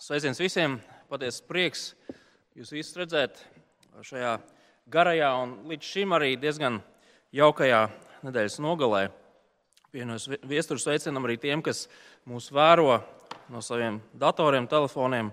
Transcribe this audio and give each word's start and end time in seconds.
Sveiciens 0.00 0.38
visiem! 0.40 0.78
Patiesi 1.12 1.42
prieks 1.44 1.80
jūs 2.56 2.70
visus 2.72 2.96
redzēt 2.96 3.36
šajā 4.00 4.30
garajā 4.88 5.28
un 5.42 5.50
līdz 5.68 5.84
šim 5.84 6.14
arī 6.16 6.30
diezgan 6.40 6.78
jaukajā 7.36 7.82
nedēļas 8.24 8.56
nogalē. 8.64 9.02
Vienos 9.92 10.24
viesturus 10.48 10.86
sveicinam 10.86 11.28
arī 11.28 11.36
tiem, 11.42 11.60
kas 11.60 11.82
mūs 12.24 12.48
vēro 12.48 12.94
no 13.52 13.60
saviem 13.60 13.98
datoriem, 14.16 14.70
telefoniem 14.72 15.28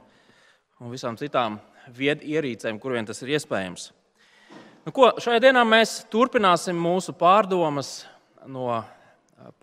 un 0.83 0.91
visām 0.91 1.15
citām 1.15 1.61
viedierīcēm, 1.95 2.83
kur 2.83 2.97
vien 2.97 3.07
tas 3.07 3.23
ir 3.23 3.37
iespējams. 3.37 3.87
Nu, 4.83 4.91
ko, 4.91 5.13
šajā 5.15 5.45
dienā 5.47 5.63
mēs 5.63 6.01
turpināsim 6.11 6.75
mūsu 6.75 7.15
pārdomas 7.15 8.01
no 8.43 8.83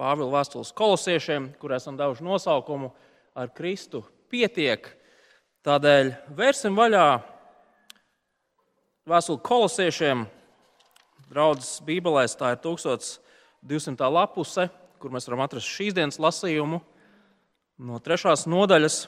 Pāvila 0.01 0.39
vēstules 0.39 0.73
kolosiešiem, 0.73 1.53
kur 1.61 1.77
esam 1.77 2.01
devuši 2.01 2.25
nosaukumu 2.25 2.95
ar 3.37 3.53
Kristu 3.53 4.07
pietiek. 4.35 4.91
Tādēļ 5.65 6.11
vērsim 6.37 6.75
vaļā 6.77 7.07
vēstuli 9.09 9.43
kolosiešiem. 9.47 10.27
Draudzes 11.31 11.79
Bībelēs 11.87 12.37
tā 12.39 12.53
ir 12.55 12.61
1200. 12.63 14.11
lapuse, 14.13 14.69
kur 15.01 15.15
mēs 15.15 15.29
varam 15.29 15.45
atrast 15.47 15.71
šīs 15.71 15.97
dienas 15.97 16.21
lasījumu 16.21 16.83
no 17.85 17.99
3. 17.99 18.35
nodaļas, 18.51 18.99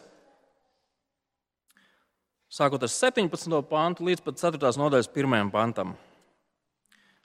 sākot 2.51 2.83
ar 2.83 2.91
17. 2.91 3.61
pantu 3.69 4.09
līdz 4.09 4.25
pat 4.27 4.41
4. 4.41 4.73
nodaļas 4.81 5.13
1. 5.13 5.53
pantam. 5.53 5.95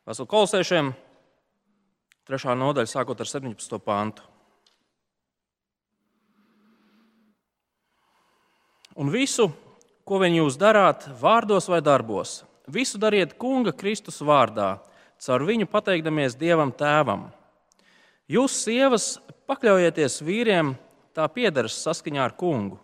Vēstuli 0.05 0.33
kolosiešiem, 0.33 0.91
3. 2.29 2.57
nodaļa, 2.61 2.93
sākot 2.93 3.23
ar 3.23 3.31
17. 3.31 3.79
pantu. 3.85 4.30
Un 8.99 9.11
visu, 9.11 9.47
ko 10.03 10.19
vien 10.19 10.35
jūs 10.35 10.57
darāt, 10.59 11.05
vārdos 11.21 11.69
vai 11.71 11.79
darbos, 11.83 12.41
visu 12.67 12.99
dariet 12.99 13.37
Kunga 13.39 13.71
Kristus 13.71 14.19
vārdā, 14.19 14.79
caur 15.21 15.45
viņu 15.47 15.69
pateikdamies 15.71 16.35
Dievam 16.39 16.73
Tēvam. 16.75 17.29
Jūs, 18.31 18.55
sievas, 18.65 19.13
pakļaujieties 19.47 20.21
vīriem, 20.23 20.73
tā 21.15 21.27
piedaras 21.31 21.77
saskaņā 21.83 22.23
ar 22.23 22.35
Kungu. 22.39 22.79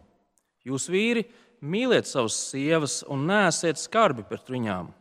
Jūs, 0.68 0.88
vīri, 0.92 1.26
mīliet 1.64 2.08
savas 2.08 2.36
sievas 2.52 3.02
un 3.08 3.26
neesiet 3.28 3.80
skarbi 3.80 4.26
pret 4.28 4.50
viņām. 4.52 4.92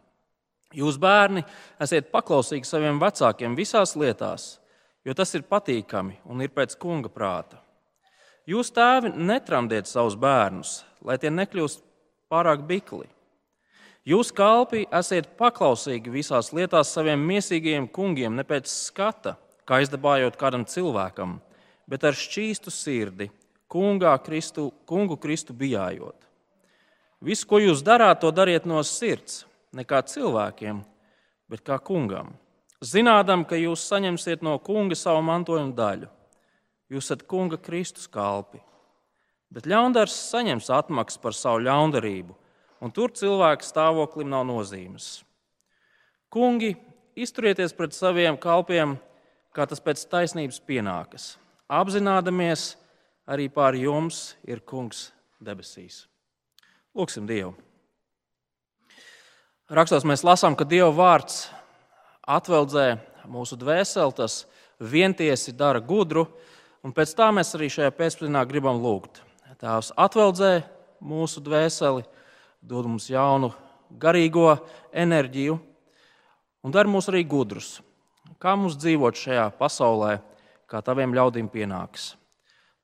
Jūs, 0.77 0.99
bērni, 1.01 1.45
esiet 1.83 2.11
paklausīgi 2.13 2.67
saviem 2.67 2.99
vecākiem 3.03 3.55
visās 3.59 3.95
lietās, 3.99 4.57
jo 5.07 5.15
tas 5.15 5.35
ir 5.39 5.47
patīkami 5.47 6.19
un 6.27 6.43
ir 6.43 6.51
pēc 6.55 6.75
Kunga 6.83 7.11
prāta. 7.13 7.63
Jūs, 8.47 8.71
tēvi, 8.71 9.11
netramdiet 9.19 9.89
savus 9.91 10.15
bērnus, 10.23 10.85
lai 11.07 11.17
tie 11.23 11.31
nekļūst 11.31 11.85
pārāk 12.33 12.67
bikli. 12.67 13.07
Jūs, 14.07 14.31
kalpi, 14.35 14.85
esiet 14.95 15.33
paklausīgi 15.39 16.13
visās 16.15 16.53
lietās 16.55 16.93
saviem 16.95 17.23
mīsīgajiem 17.27 17.89
kungiem, 17.91 18.37
ne 18.39 18.45
pēc 18.47 18.69
skata, 18.71 19.35
kā 19.67 19.81
izdabājot 19.83 20.39
kādam 20.39 20.67
cilvēkam, 20.67 21.41
bet 21.91 22.07
ar 22.07 22.15
šķīstu 22.15 22.71
sirdi, 22.71 23.31
kungā 23.71 24.15
Kristu, 24.23 24.69
kungu 24.87 25.19
Kristu 25.19 25.55
bijājot. 25.59 26.15
Visu, 27.27 27.49
ko 27.51 27.59
jūs 27.59 27.83
darāt, 27.83 28.21
to 28.23 28.31
dariet 28.31 28.67
no 28.69 28.83
sirds, 28.87 29.43
ne 29.75 29.83
kā 29.83 30.05
cilvēkiem, 30.07 30.85
bet 31.51 31.65
kā 31.67 31.81
kungam. 31.83 32.37
Zinādam, 32.85 33.43
ka 33.49 33.59
jūs 33.59 33.89
saņemsiet 33.89 34.45
no 34.47 34.55
kunga 34.63 34.95
savu 34.95 35.25
mantojumu 35.27 35.75
daļu. 35.75 36.13
Jūs 36.93 37.09
esat 37.09 37.25
kunga 37.27 37.59
Kristus 37.59 38.07
kalpi 38.07 38.61
Bet 39.55 39.69
ļaundars 39.71 40.15
saņems 40.33 40.71
atmaksu 40.75 41.21
par 41.23 41.37
savu 41.37 41.63
ļaundarību, 41.67 42.35
un 42.83 42.93
tur 42.93 43.13
cilvēka 43.15 43.65
stāvoklim 43.65 44.29
nav 44.31 44.47
nozīmes. 44.49 45.21
Kungi, 46.33 46.75
izturieties 47.17 47.75
pret 47.77 47.95
saviem 47.95 48.37
kalpiem, 48.37 48.97
kā 49.55 49.65
tas 49.69 49.81
pēc 49.81 50.03
taisnības 50.11 50.59
pienākas, 50.67 51.37
apzināmies, 51.71 52.75
arī 53.27 53.49
pār 53.49 53.79
jums 53.79 54.35
ir 54.45 54.61
kungs 54.61 55.11
debesīs. 55.43 56.05
Lūksim 56.97 57.27
Dievu! 57.29 57.55
Rakstos 59.67 60.05
mēs 60.07 60.23
lasām, 60.23 60.55
ka 60.55 60.63
Dieva 60.63 60.93
vārds 60.95 61.49
atveldzē 62.23 63.01
mūsu 63.27 63.59
dvēseli, 63.59 64.15
tas 64.15 64.45
vientiesi 64.79 65.51
dara 65.51 65.81
gudru, 65.83 66.29
un 66.87 66.95
pēc 66.95 67.15
tā 67.19 67.33
mēs 67.35 67.51
arī 67.59 67.67
šajā 67.75 67.91
pēcpusdienā 67.99 68.45
gribam 68.47 68.79
lūgt. 68.79 69.26
Tēvs 69.57 69.93
atveldzē 69.97 70.67
mūsu 71.01 71.41
dvēseli, 71.45 72.03
dod 72.61 72.89
mums 72.91 73.07
jaunu 73.09 73.53
garīgo 73.91 74.57
enerģiju 74.93 75.57
un 76.67 76.75
dara 76.75 76.91
mūs 76.91 77.09
arī 77.13 77.23
gudrus. 77.25 77.79
Kā 78.43 78.57
mums 78.59 78.77
dzīvot 78.77 79.17
šajā 79.17 79.47
pasaulē, 79.57 80.19
kā 80.69 80.83
taviem 80.85 81.15
ļaudīm 81.17 81.49
pienāks? 81.53 82.15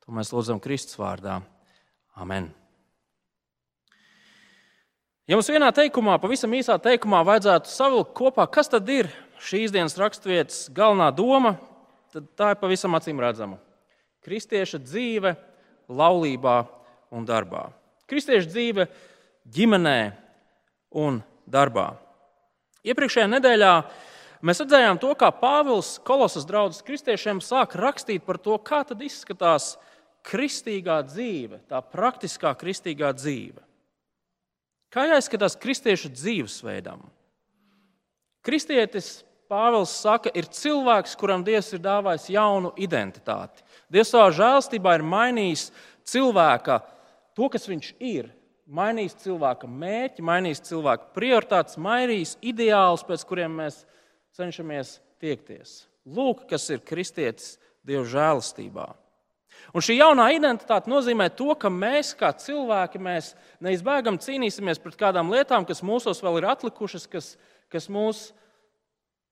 To 0.07 0.15
mēs 0.15 0.33
lūdzam 0.33 0.63
Kristus 0.63 0.97
vārdā. 0.99 1.41
Amen. 2.17 2.49
Ja 5.29 5.37
mums 5.39 5.51
vienā 5.53 5.69
teikumā, 5.75 6.17
pavisam 6.23 6.55
īsā 6.57 6.79
teikumā, 6.83 7.21
vajadzētu 7.27 7.71
savilkt 7.71 8.15
kopā, 8.19 8.47
kas 8.51 8.71
tad 8.73 8.89
ir 8.91 9.11
šīs 9.43 9.75
dienas 9.75 9.99
raksturvietas 9.99 10.67
galvenā 10.75 11.11
doma, 11.15 11.57
tad 12.15 12.27
tā 12.39 12.53
ir 12.53 12.61
pavisam 12.61 12.97
acīm 12.99 13.21
redzama. 13.23 13.61
Kristieša 14.23 14.81
dzīve 14.83 15.37
laulībā 15.89 16.63
un 17.13 17.27
darbā. 17.29 17.71
Kristiešu 18.11 18.51
dzīve 18.51 18.87
ģimenē 19.53 19.99
un 21.03 21.21
darbā. 21.49 21.93
Iepriekšējā 22.83 23.29
nedēļā 23.31 23.73
mēs 24.43 24.61
redzējām 24.63 25.01
to, 25.03 25.13
kā 25.19 25.31
Pāvils 25.35 25.97
Kolosas 26.07 26.47
draugs 26.49 26.83
kristiešiem 26.85 27.41
sāk 27.45 27.77
rakstīt 27.79 28.27
par 28.27 28.41
to, 28.43 28.59
kā 28.59 28.83
izskatās 29.07 29.77
kristīgā 30.27 31.01
dzīve, 31.07 31.63
tā 31.71 31.83
praktiskā 31.83 32.55
kristīgā 32.59 33.13
dzīve. 33.17 33.63
Kā 34.93 35.07
jāizskatās 35.09 35.57
kristiešu 35.57 36.13
dzīvesveidam? 36.13 37.01
Kristietis 38.45 39.23
Pāvils 39.53 39.93
saka, 39.93 40.31
ir 40.35 40.49
cilvēks, 40.49 41.15
kuram 41.21 41.43
Dievs 41.45 41.73
ir 41.77 41.81
dāvājis 41.85 42.31
jaunu 42.33 42.73
identitāti. 42.81 43.65
Dievs 43.93 44.13
savā 44.15 44.31
žēlstībā 44.33 44.97
ir 44.97 45.05
mainījis 45.05 45.67
cilvēka 46.09 46.81
to, 47.37 47.49
kas 47.53 47.69
viņš 47.69 47.93
ir. 48.01 48.31
Mainījis 48.73 49.19
cilvēka 49.25 49.69
mērķi, 49.69 50.25
mainījis 50.25 50.63
cilvēka 50.71 51.11
prioritātes, 51.17 51.77
mainījis 51.83 52.37
ideālus, 52.41 53.03
pēc 53.05 53.25
kuriem 53.29 53.59
mēs 53.59 53.83
cenšamies 54.39 54.97
tiekties. 55.21 55.83
Lūk, 56.09 56.47
kas 56.51 56.71
ir 56.73 56.81
kristietis 56.87 57.57
Dieva 57.83 58.05
žēlastībā. 58.07 58.87
Un 59.75 59.85
šī 59.85 59.97
jaunā 59.99 60.29
identitāte 60.35 60.91
nozīmē 60.91 61.29
to, 61.37 61.53
ka 61.59 61.71
mēs, 61.73 62.13
kā 62.19 62.33
cilvēki, 62.39 63.01
mēs 63.03 63.33
neizbēgam 63.63 64.19
cīnīsimies 64.23 64.81
pret 64.83 64.99
kādām 65.01 65.31
lietām, 65.33 65.67
kas 65.69 65.83
mūsos 65.87 66.23
vēl 66.25 66.41
ir 66.41 66.49
atlikušas, 66.53 67.07
kas, 67.11 67.35
kas 67.73 67.89
mūs 67.93 68.31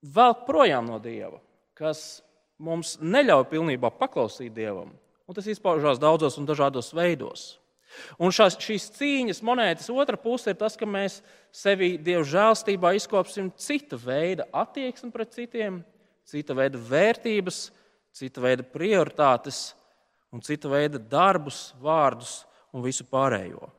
velk 0.03 0.45
projām 0.49 0.89
no 0.91 0.99
Dieva, 1.03 1.41
kas 1.79 2.21
mums 2.61 2.97
neļauj 3.01 3.49
pilnībā 3.51 3.91
paklausīt 3.97 4.53
Dievam. 4.55 4.93
Un 5.27 5.37
tas 5.37 5.49
izpaužās 5.49 6.01
daudzos 6.03 6.37
un 6.41 6.47
dažādos 6.49 6.93
veidos. 6.95 7.55
Un 8.23 8.31
šās, 8.35 8.57
šīs 8.61 8.87
cīņas 8.95 9.43
monētas 9.47 9.91
otra 9.91 10.19
puse 10.21 10.53
ir 10.53 10.59
tas, 10.59 10.77
ka 10.79 10.87
mēs 10.87 11.21
sevi 11.55 11.97
Dieva 11.99 12.23
žēlstībā 12.27 12.93
izkopsim 12.99 13.51
cita 13.59 13.99
veida 13.99 14.47
attieksmi 14.55 15.11
pret 15.15 15.35
citiem, 15.35 15.81
cita 16.29 16.55
veida 16.55 16.79
vērtības, 16.79 17.65
cita 18.15 18.43
veida 18.43 18.67
prioritātes 18.67 19.73
un 20.31 20.43
cita 20.47 20.71
veida 20.71 21.01
darbus, 21.03 21.71
vārdus 21.83 22.41
un 22.71 22.85
visu 22.85 23.07
pārējo. 23.11 23.71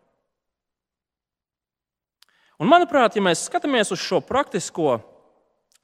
Un, 2.61 2.69
manuprāt, 2.69 3.15
ja 3.15 3.23
mēs 3.25 3.47
skatāmies 3.47 3.89
uz 3.93 4.03
šo 4.03 4.19
praktisko 4.21 4.99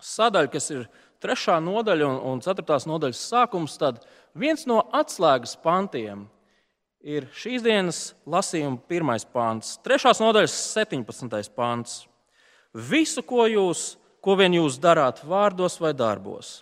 sadaļa, 0.03 0.51
kas 0.53 0.67
ir 0.75 0.83
trešā 1.23 1.57
nodaļa 1.63 2.09
un 2.29 2.41
ceturtās 2.45 2.87
nodaļas 2.89 3.21
sākums, 3.31 3.77
tad 3.79 4.01
viens 4.37 4.65
no 4.69 4.81
atslēgas 4.95 5.55
pantiem 5.63 6.25
ir 7.01 7.27
šīs 7.37 7.63
dienas 7.65 8.01
lasījuma 8.27 8.81
pirmais 8.89 9.25
pāns, 9.25 9.75
trešās 9.85 10.21
nodaļas 10.23 10.55
17. 10.75 11.51
pāns. 11.55 12.03
Visu, 12.73 13.23
ko 13.25 13.47
jūs, 13.49 13.95
ko 14.21 14.35
vien 14.37 14.57
jūs 14.57 14.77
darāt, 14.81 15.23
vārdos 15.25 15.79
vai 15.81 15.93
darbos, 15.97 16.61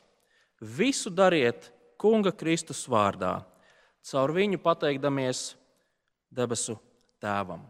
visu 0.62 1.12
dariet 1.12 1.72
Kunga 2.00 2.32
Kristus 2.36 2.84
vārdā, 2.92 3.40
caur 4.06 4.34
viņu 4.36 4.60
pateikdamies 4.62 5.56
debesu 6.30 6.76
Tēvam. 7.24 7.64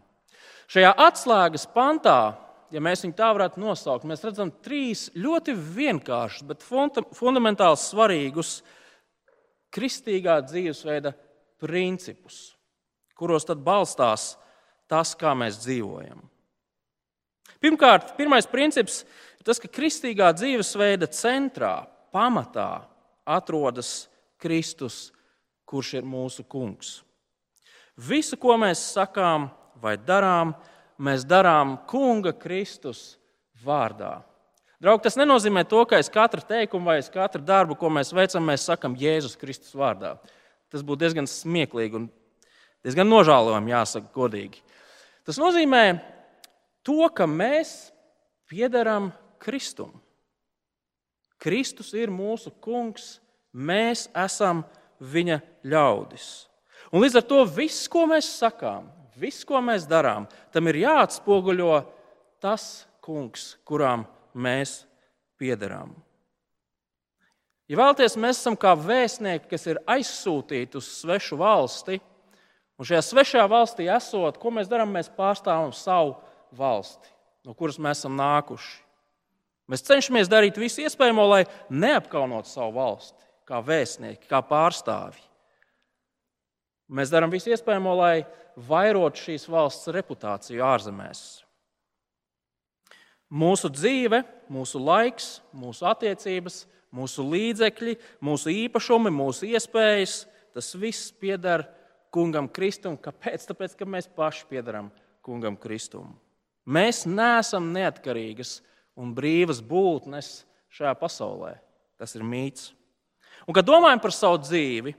Šajā 0.66 0.90
atslēgas 0.98 1.64
pantā 1.70 2.34
ja 2.74 2.82
mēs 2.82 3.04
viņu 3.04 3.16
tā 3.18 3.28
varētu 3.36 3.60
nosaukt, 3.62 4.06
mēs 4.08 4.24
redzam 4.26 4.50
trīs 4.64 5.06
ļoti 5.16 5.54
vienkāršus, 5.54 6.46
bet 6.48 6.64
fundamentāli 6.66 7.80
svarīgus 7.80 8.58
kristīgā 9.74 10.38
dzīvesveida 10.46 11.12
principus, 11.62 12.56
kuros 13.16 13.46
tad 13.48 13.62
balstās 13.64 14.34
tas, 14.90 15.14
kā 15.18 15.34
mēs 15.38 15.60
dzīvojam. 15.64 16.22
Pirmkārt, 17.62 18.14
pirmais 18.18 18.46
princips 18.48 19.02
ir 19.38 19.46
tas, 19.46 19.60
ka 19.62 19.70
kristīgā 19.72 20.28
dzīvesveida 20.36 21.08
centrā, 21.10 21.86
pamatā 22.12 22.86
atrodas 23.26 24.06
Kristus, 24.40 25.10
kurš 25.66 25.96
ir 25.98 26.06
mūsu 26.06 26.44
kungs. 26.46 27.00
Visu, 27.96 28.36
ko 28.36 28.58
mēs 28.60 28.82
sakām 28.92 29.48
vai 29.80 29.96
darām, 29.96 30.52
mēs 30.98 31.24
darām 31.28 31.76
Kunga 31.88 32.32
Kristus 32.36 33.16
vārdā. 33.64 34.20
Draugi, 34.82 35.06
tas 35.06 35.16
nenozīmē 35.16 35.64
to, 35.68 35.80
ka 35.88 35.96
aiz 35.96 36.10
katra 36.12 36.42
teikuma 36.44 36.92
vai 36.92 36.98
aiz 37.00 37.08
katra 37.12 37.40
darba, 37.40 37.76
ko 37.78 37.88
mēs 37.92 38.12
veicam, 38.12 38.44
mēs 38.44 38.66
sakam 38.68 38.96
Jēzus 38.98 39.38
Kristus 39.40 39.72
vārdā. 39.76 40.16
Tas 40.72 40.84
būtu 40.84 41.04
diezgan 41.04 41.28
smieklīgi 41.30 41.96
un 41.96 42.08
diezgan 42.84 43.08
nožēlojami, 43.08 43.72
jāsaka, 43.72 44.12
godīgi. 44.12 44.60
Tas 45.24 45.40
nozīmē 45.40 45.84
to, 46.84 47.08
ka 47.08 47.24
mēs 47.30 47.88
piederam 48.50 49.08
Kristum. 49.42 49.94
Kristus 51.40 51.92
ir 51.96 52.12
mūsu 52.12 52.52
kungs, 52.62 53.16
mēs 53.52 54.06
esam 54.16 54.62
viņa 55.00 55.40
ļaudis. 55.66 56.28
Un 56.92 57.02
līdz 57.02 57.20
ar 57.20 57.26
to 57.26 57.40
viss, 57.48 57.88
ko 57.90 58.04
mēs 58.10 58.28
sakām, 58.38 58.86
viss, 59.20 59.44
ko 59.46 59.60
mēs 59.64 59.86
darām, 59.88 60.26
tam 60.54 60.68
ir 60.70 60.82
jāatspoguļo 60.84 61.78
tas 62.42 62.86
kungs, 63.04 63.54
kurām 63.66 64.04
mēs 64.34 64.84
piederām. 65.40 65.94
Ja 67.66 67.80
vēlaties, 67.80 68.14
mēs 68.22 68.38
esam 68.38 68.54
kā 68.58 68.76
vēstnieki, 68.78 69.48
kas 69.50 69.66
ir 69.66 69.80
aizsūtīti 69.90 70.78
uz 70.78 70.86
svešu 71.00 71.38
valsti, 71.40 71.98
un 72.78 72.86
šajā 72.86 73.02
svešajā 73.02 73.46
valstī 73.50 73.88
esot, 73.90 74.38
ko 74.38 74.52
mēs 74.54 74.70
darām? 74.70 74.92
Mēs 74.94 75.10
pārstāvam 75.10 75.72
savu 75.74 76.14
valsti, 76.54 77.10
no 77.42 77.56
kuras 77.58 77.80
mēs 77.82 78.04
esam 78.04 78.14
nākuši. 78.20 78.76
Mēs 79.66 79.82
cenšamies 79.82 80.30
darīt 80.30 80.60
visu 80.62 80.84
iespējamo, 80.84 81.24
lai 81.26 81.42
neapkaunotu 81.74 82.52
savu 82.52 82.76
valsti, 82.78 83.18
kā 83.50 83.58
vēstnieki, 83.66 84.28
kā 84.30 84.38
pārstāvji. 84.46 85.25
Mēs 86.86 87.10
darām 87.10 87.32
visu 87.32 87.50
iespējamo, 87.50 87.92
lai 87.98 88.26
vairotu 88.68 89.24
šīs 89.24 89.48
valsts 89.50 89.90
reputāciju 89.94 90.62
ārzemēs. 90.62 91.22
Mūsu 93.26 93.72
dzīve, 93.74 94.22
mūsu 94.54 94.78
laiks, 94.78 95.40
mūsu 95.50 95.88
attiecības, 95.90 96.60
mūsu 96.94 97.24
līdzekļi, 97.26 97.96
mūsu 98.22 98.52
īpašumi, 98.54 99.10
mūsu 99.10 99.48
iespējas, 99.50 100.20
tas 100.54 100.70
viss 100.78 101.10
pieder 101.10 101.66
kungam 102.14 102.46
Kristum. 102.46 102.94
Kāpēc? 102.94 103.48
Tāpēc, 103.50 103.74
ka 103.74 103.88
mēs 103.88 104.06
paši 104.06 104.46
piedaram 104.52 104.92
kungam 105.26 105.58
Kristum. 105.58 106.14
Mēs 106.66 107.02
neesam 107.06 107.72
neatkarīgas 107.74 108.60
un 108.98 109.10
brīvas 109.14 109.58
būtnes 109.58 110.44
šajā 110.72 110.94
pasaulē. 110.98 111.56
Tas 111.98 112.14
ir 112.14 112.24
mīts. 112.26 112.70
Un, 113.46 113.54
kad 113.54 113.66
domājam 113.66 114.00
par 114.02 114.14
savu 114.14 114.38
dzīvi, 114.42 114.94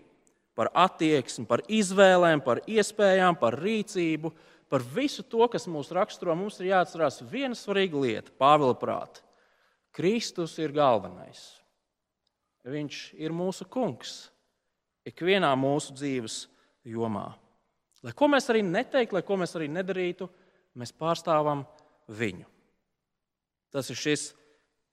par 0.58 0.72
attieksmi, 0.74 1.46
par 1.46 1.62
izvēlēm, 1.70 2.42
par 2.42 2.64
iespējām, 2.66 3.38
par 3.38 3.60
rīcību, 3.62 4.32
par 4.72 4.84
visu 4.96 5.24
to, 5.24 5.46
kas 5.52 5.70
mūs 5.70 5.94
raksturo, 5.96 6.34
mums 6.36 6.58
ir 6.60 6.72
jāatcerās 6.72 7.22
viena 7.30 7.56
svarīga 7.56 8.02
lieta, 8.02 8.34
Pāvila 8.42 8.76
prāta. 8.78 9.22
Kristus 9.96 10.58
ir 10.62 10.74
galvenais. 10.76 11.46
Viņš 12.68 12.98
ir 13.22 13.34
mūsu 13.34 13.66
kungs 13.72 14.28
ikvienā 15.08 15.54
mūsu 15.56 15.96
dzīves 15.96 16.42
jomā. 16.88 17.30
Lai 18.04 18.14
ko 18.18 18.28
mēs 18.30 18.50
arī 18.52 18.62
neteiktu, 18.66 19.16
lai 19.16 19.24
ko 19.26 19.38
mēs 19.40 19.56
arī 19.58 19.70
nedarītu, 19.72 20.28
mēs 20.78 20.94
pārstāvam 20.94 21.64
viņu. 22.12 22.46
Tas 23.74 23.90
ir 23.92 24.00
šis 24.00 24.30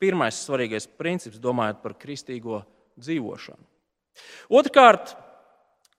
pirmais 0.01 0.39
svarīgais 0.45 0.87
princips, 0.99 1.41
domājot 1.43 1.83
par 1.83 1.97
kristīgo 1.99 2.63
dzīvošanu. 3.01 3.65
Otrkārt, 4.55 5.15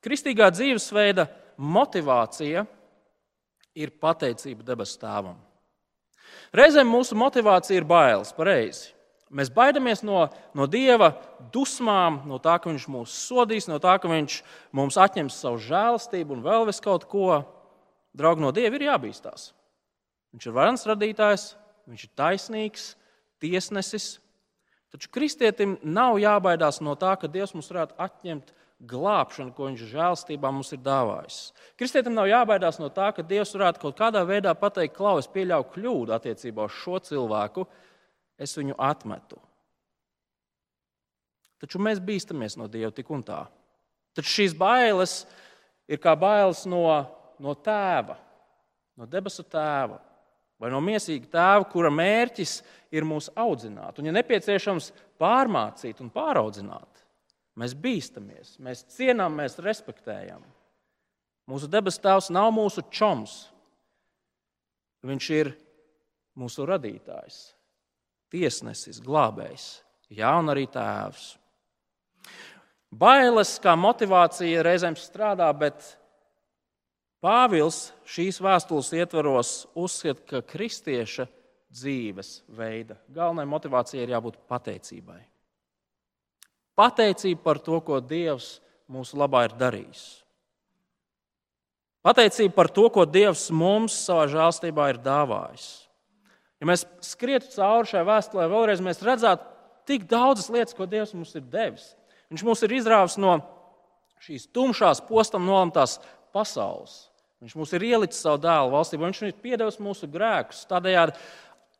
kristīgā 0.06 0.52
dzīvesveida 0.54 1.28
motivācija 1.58 2.66
ir 3.76 3.94
pateicība 4.02 4.66
debesu 4.66 5.00
tēvam. 5.02 5.40
Reizēm 6.56 6.88
mūsu 6.88 7.18
motivācija 7.20 7.80
ir 7.80 7.88
bailes, 7.88 8.32
pareizi. 8.36 8.94
Mēs 9.36 9.50
baidamies 9.52 10.04
no, 10.06 10.28
no 10.56 10.68
Dieva 10.70 11.10
dusmām, 11.52 12.22
no 12.30 12.38
tā, 12.40 12.60
ka 12.62 12.70
Viņš 12.70 12.86
mūs 12.94 13.16
sodīs, 13.26 13.66
no 13.68 13.80
tā, 13.82 13.98
ka 14.00 14.10
Viņš 14.12 14.38
mums 14.76 15.00
atņems 15.02 15.40
savu 15.42 15.60
žēlastību 15.66 16.38
un 16.38 16.44
vēl 16.46 16.70
kaut 16.84 17.08
ko. 17.10 17.42
Draugi, 18.16 18.46
no 18.46 18.54
Dieva 18.56 18.78
ir 18.78 18.86
jābīstās. 18.88 19.50
Viņš 20.32 20.46
ir 20.48 20.56
varans 20.56 20.86
radītājs, 20.88 21.50
viņš 21.90 22.06
ir 22.06 22.12
taisnīgs, 22.16 22.86
tiesnesis. 23.44 24.20
Taču 24.94 25.10
kristietim 25.12 25.76
nav 25.84 26.22
jābaidās 26.22 26.80
no 26.86 26.96
tā, 26.96 27.18
ka 27.20 27.28
Dievs 27.28 27.56
mums 27.58 27.68
varētu 27.74 27.98
atņemt 28.00 28.54
glābšanu, 28.84 29.54
ko 29.56 29.70
viņš 29.70 29.84
žēlstībā 29.92 30.52
mums 30.52 30.74
ir 30.76 30.82
dāvājis. 30.84 31.40
Kristietim 31.80 32.16
nav 32.16 32.28
jābaidās 32.28 32.80
no 32.82 32.90
tā, 32.94 33.12
ka 33.16 33.24
Dievs 33.24 33.54
varētu 33.56 33.82
kaut 33.86 33.98
kādā 34.00 34.26
veidā 34.28 34.52
pateikt, 34.58 34.98
klau, 34.98 35.16
es 35.22 35.30
pieļauju 35.32 35.70
kļūdu 35.74 36.16
attiecībā 36.16 36.68
uz 36.68 36.76
šo 36.82 37.00
cilvēku, 37.08 37.66
es 38.38 38.56
viņu 38.60 38.76
atmetu. 38.76 39.40
Taču 41.64 41.80
mēs 41.80 42.04
bīstamies 42.04 42.58
no 42.60 42.68
Dieva 42.68 42.92
tik 42.94 43.10
un 43.16 43.24
tā. 43.26 43.46
Taču 44.16 44.42
šīs 44.42 44.56
bailes 44.60 45.22
ir 45.88 46.02
kā 46.04 46.16
bailes 46.20 46.66
no, 46.68 46.84
no 47.40 47.56
tēva, 47.56 48.20
no 49.00 49.08
debesu 49.08 49.48
tēva 49.48 50.02
vai 50.60 50.72
no 50.72 50.80
mīsīga 50.84 51.32
tēva, 51.32 51.66
kura 51.72 51.92
mērķis 51.92 52.60
ir 52.96 53.08
mūs 53.08 53.28
audzināt, 53.36 54.00
un, 54.00 54.08
ja 54.08 54.14
nepieciešams, 54.16 54.92
pārmācīt 55.20 56.00
un 56.04 56.12
pāraudzināt. 56.14 56.95
Mēs 57.56 57.76
bīstamies, 57.80 58.58
mēs 58.60 58.84
cienām, 58.92 59.38
mēs 59.40 59.60
respektējam. 59.64 60.44
Mūsu 61.48 61.70
debes 61.72 62.00
tēvs 62.02 62.32
nav 62.34 62.50
mūsu 62.56 62.84
čoms. 62.92 63.46
Viņš 65.06 65.30
ir 65.38 65.52
mūsu 66.36 66.66
radītājs, 66.68 67.38
tiesnesis, 68.34 69.00
glābējs, 69.06 69.68
jā, 70.10 70.32
un 70.42 70.52
arī 70.52 70.66
tēvs. 70.72 71.36
Bailes 72.96 73.54
kā 73.62 73.76
motivācija 73.78 74.64
reizēm 74.66 74.98
strādā, 75.00 75.48
bet 75.56 75.94
Pāvils 77.26 77.90
šīs 78.06 78.38
vēstules 78.44 78.92
ietvaros 79.00 79.52
uzskata, 79.74 80.22
ka 80.30 80.42
kristieša 80.46 81.26
dzīves 81.74 82.44
veida 82.54 83.00
galvenai 83.10 83.48
motivācijai 83.50 84.04
ir 84.06 84.14
jābūt 84.14 84.38
pateicībai. 84.52 85.24
Pateicība 86.76 87.42
par 87.44 87.60
to, 87.64 87.80
ko 87.84 88.02
Dievs 88.04 88.60
mūsu 88.92 89.18
labā 89.18 89.46
ir 89.48 89.56
darījis. 89.58 90.04
Pateicība 92.06 92.54
par 92.54 92.70
to, 92.70 92.90
ko 92.94 93.06
Dievs 93.10 93.48
mums 93.50 93.96
savā 94.06 94.28
žēlstībā 94.30 94.92
ir 94.92 95.02
dāvājis. 95.02 95.66
Ja 96.62 96.68
mēs 96.70 96.86
skrietu 97.04 97.50
cauri 97.56 97.90
šai 97.90 98.04
vēstulē, 98.08 98.46
vēlreiz 98.52 98.84
mēs 98.84 99.02
redzētu 99.04 99.48
tik 99.90 100.06
daudzas 100.10 100.52
lietas, 100.54 100.76
ko 100.78 100.88
Dievs 100.90 101.16
mums 101.18 101.34
ir 101.38 101.48
devis. 101.50 101.94
Viņš 102.30 102.44
mūs 102.46 102.64
ir 102.66 102.76
izrāvis 102.78 103.18
no 103.22 103.40
šīs 104.26 104.48
tumšās, 104.54 105.04
postam 105.08 105.46
nolemtās 105.48 106.00
pasaules. 106.36 107.06
Viņš 107.44 107.56
mūs 107.60 107.74
ir 107.78 107.84
ielicis 107.86 108.22
savu 108.24 108.40
dēlu 108.42 108.72
valstībā, 108.74 109.08
viņš 109.10 109.24
ir 109.28 109.36
piedevis 109.44 109.82
mūsu 109.84 110.08
grēkus, 110.10 110.64
tādējādi 110.70 111.18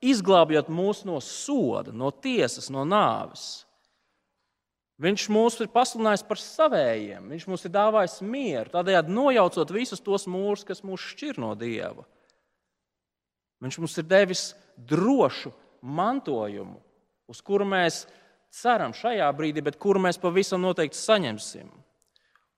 izglābjot 0.06 0.70
mūs 0.70 1.04
no 1.08 1.18
soda, 1.24 1.94
no 1.96 2.12
tiesas, 2.12 2.70
no 2.74 2.84
nāves. 2.86 3.65
Viņš 5.02 5.26
mūs 5.28 5.58
ir 5.60 5.68
pasludinājis 5.74 6.24
par 6.24 6.40
savējiem, 6.40 7.26
viņš 7.34 7.46
mums 7.52 7.66
ir 7.68 7.72
dāvājis 7.74 8.22
mieru, 8.24 8.72
tādējādi 8.72 9.12
nojaucot 9.12 9.74
visus 9.76 10.04
tos 10.04 10.24
mūrus, 10.32 10.64
kas 10.64 10.86
mūs 10.88 11.04
šķir 11.12 11.42
no 11.44 11.52
Dieva. 11.60 12.06
Viņš 13.64 13.80
mums 13.84 13.98
ir 14.00 14.08
devis 14.08 14.46
drošu 14.80 15.52
mantojumu, 15.84 16.80
uz 17.28 17.44
kuru 17.44 17.68
mēs 17.68 18.06
ceram 18.56 18.96
šajā 18.96 19.28
brīdī, 19.36 19.64
bet 19.66 19.80
kuru 19.84 20.00
mēs 20.08 20.20
pavisam 20.22 20.64
noteikti 20.64 21.00
saņemsim. 21.02 21.68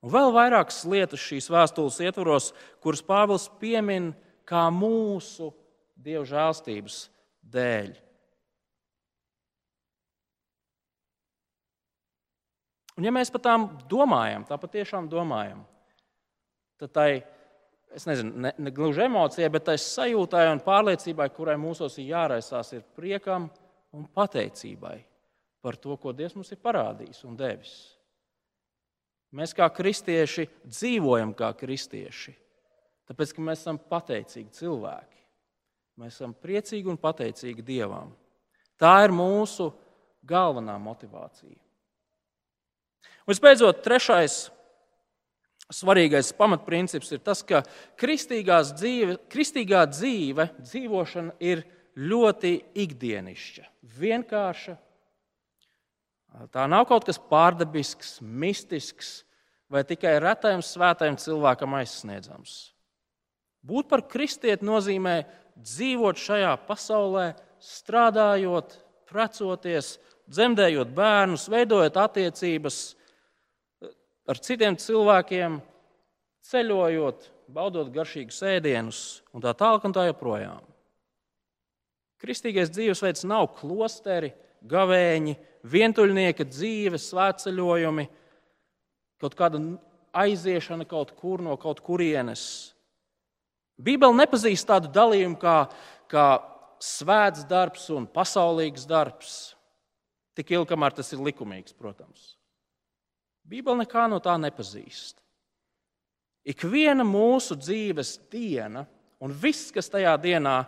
Un 0.06 0.14
vēl 0.14 0.30
vairākas 0.36 0.84
lietas 0.86 1.24
šīs 1.26 1.50
vēstules 1.50 1.98
ietvaros, 2.06 2.52
kuras 2.86 3.02
Pāvils 3.02 3.50
piemin 3.58 4.12
kā 4.46 4.68
mūsu 4.70 5.50
Dieva 5.98 6.22
žēlstības 6.30 7.08
dēļ. 7.50 7.96
Un, 12.98 13.06
ja 13.06 13.14
mēs 13.14 13.30
par 13.34 13.44
tām 13.46 13.68
domājam, 13.90 14.46
tā 14.50 14.58
patiešām 14.58 15.10
domājam, 15.12 15.62
tad 16.82 16.94
tai, 16.96 17.10
es 17.94 18.08
nezinu, 18.10 18.34
ne, 18.48 18.54
ne 18.58 18.74
gluži 18.74 19.06
emocijai, 19.06 19.52
bet 19.54 19.68
tai 19.70 19.76
sajūtai 19.82 20.48
un 20.50 20.64
pārliecībai, 20.66 21.30
kurai 21.36 21.60
mūsos 21.62 22.00
ir 22.02 22.10
jāraisās, 22.16 22.74
ir 22.74 22.88
priekam 22.98 23.52
un 23.94 24.08
pateicībai 24.18 24.98
par 25.62 25.78
to, 25.78 25.94
ko 26.02 26.14
Dievs 26.16 26.34
mums 26.38 26.50
ir 26.54 26.62
parādījis 26.64 27.22
un 27.28 27.38
devis. 27.38 27.76
Mēs 29.38 29.54
kā 29.54 29.68
kristieši 29.74 30.48
dzīvojam 30.66 31.34
kā 31.38 31.52
kristieši. 31.60 32.34
Tāpēc, 33.08 33.34
ka 33.36 33.44
mēs 33.44 33.62
esam 33.62 33.78
pateicīgi 33.80 34.56
cilvēki. 34.56 35.22
Mēs 36.02 36.18
esam 36.18 36.34
priecīgi 36.34 36.90
un 36.92 37.00
pateicīgi 37.02 37.66
Dievam. 37.66 38.12
Tā 38.80 38.94
ir 39.06 39.14
mūsu 39.16 39.70
galvenā 40.28 40.78
motivācija. 40.82 41.67
Visbeidzot, 43.28 43.82
trešais 43.84 44.48
svarīgais 45.74 46.32
pamatprincips 46.38 47.12
ir 47.12 47.20
tas, 47.24 47.42
ka 47.44 47.64
dzīve, 48.00 49.18
kristīgā 49.32 49.84
dzīve, 49.92 50.48
dzīvošana 50.64 51.36
ir 51.44 51.66
ļoti 51.98 52.54
ikdienišķa, 52.78 53.66
vienkārša. 54.00 54.78
Tā 56.54 56.68
nav 56.70 56.86
kaut 56.88 57.08
kas 57.08 57.18
pārdabisks, 57.18 58.20
mistisks 58.22 59.24
vai 59.72 59.84
tikai 59.84 60.20
retajam 60.24 60.62
svētajam 60.64 61.18
cilvēkam 61.20 61.76
aizsniedzams. 61.80 62.58
Būt 63.68 63.90
par 63.92 64.06
kristieti 64.08 64.64
nozīmē 64.64 65.18
dzīvot 65.58 66.20
šajā 66.22 66.54
pasaulē, 66.68 67.32
strādājot, 67.60 68.78
precoties, 69.10 69.98
dzemdējot 70.30 70.94
bērnus, 70.96 71.48
veidojot 71.52 71.98
attiecības 72.00 72.78
ar 74.28 74.40
citiem 74.44 74.78
cilvēkiem, 74.80 75.60
ceļojot, 76.48 77.28
baudot 77.52 77.90
garšīgus 77.94 78.42
ēdienus 78.48 79.02
un 79.36 79.44
tā 79.44 79.54
tālāk 79.58 79.88
un 79.88 79.96
tā 79.96 80.08
joprojām. 80.10 80.64
Kristīgais 82.22 82.72
dzīvesveids 82.74 83.28
nav 83.30 83.52
klosteri, 83.60 84.34
gavēņi, 84.68 85.36
vientuļnieka 85.68 86.48
dzīve, 86.50 86.98
svētceļojumi, 87.02 88.08
kaut 89.22 89.36
kāda 89.38 89.62
aiziešana 90.18 90.88
kaut 90.90 91.14
kur 91.20 91.44
no 91.46 91.56
kaut 91.62 91.82
kurienes. 91.86 92.74
Bībele 93.78 94.18
nepazīst 94.18 94.66
tādu 94.68 94.90
dalījumu 94.90 95.38
kā, 95.42 95.58
kā 96.10 96.28
svēts 96.82 97.46
darbs 97.50 97.86
un 97.94 98.08
pasaulīgs 98.10 98.88
darbs. 98.90 99.36
Tik 100.38 100.54
ilgi, 100.54 100.72
kamēr 100.74 100.98
tas 100.98 101.14
ir 101.14 101.22
likumīgs, 101.22 101.78
protams. 101.78 102.37
Bībele 103.48 103.86
nekā 103.86 104.08
no 104.12 104.20
tā 104.24 104.36
nepazīst. 104.42 105.22
Ik 106.48 106.64
viena 106.68 107.04
mūsu 107.08 107.58
dzīves 107.60 108.18
diena 108.32 108.86
un 109.24 109.34
viss, 109.36 109.72
kas 109.76 109.90
tajā 109.92 110.14
dienā 110.24 110.62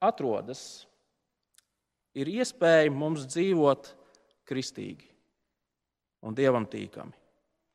atrodas, 0.00 0.86
ir 2.16 2.28
iespēja 2.28 2.92
mums 2.92 3.26
dzīvot 3.28 3.92
kristīgi 4.48 5.08
un 6.24 6.36
dievam 6.36 6.66
tīkami, 6.68 7.12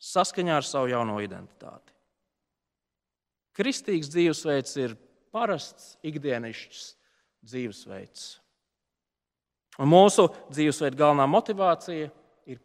saskaņā 0.01 0.57
ar 0.59 0.65
savu 0.65 0.89
jauno 0.91 1.17
identitāti. 1.23 1.93
Kristīgs 3.55 4.09
dzīvesveids 4.11 4.75
ir 4.83 4.97
parasts, 5.33 5.95
ikdienišķs 6.03 6.81
dzīvesveids. 7.45 8.25
Un 9.79 9.91
mūsu 9.91 10.27
dzīvesveida 10.49 10.97
galvenā 10.99 11.27
motivācija 11.29 12.07
ir 12.07 12.13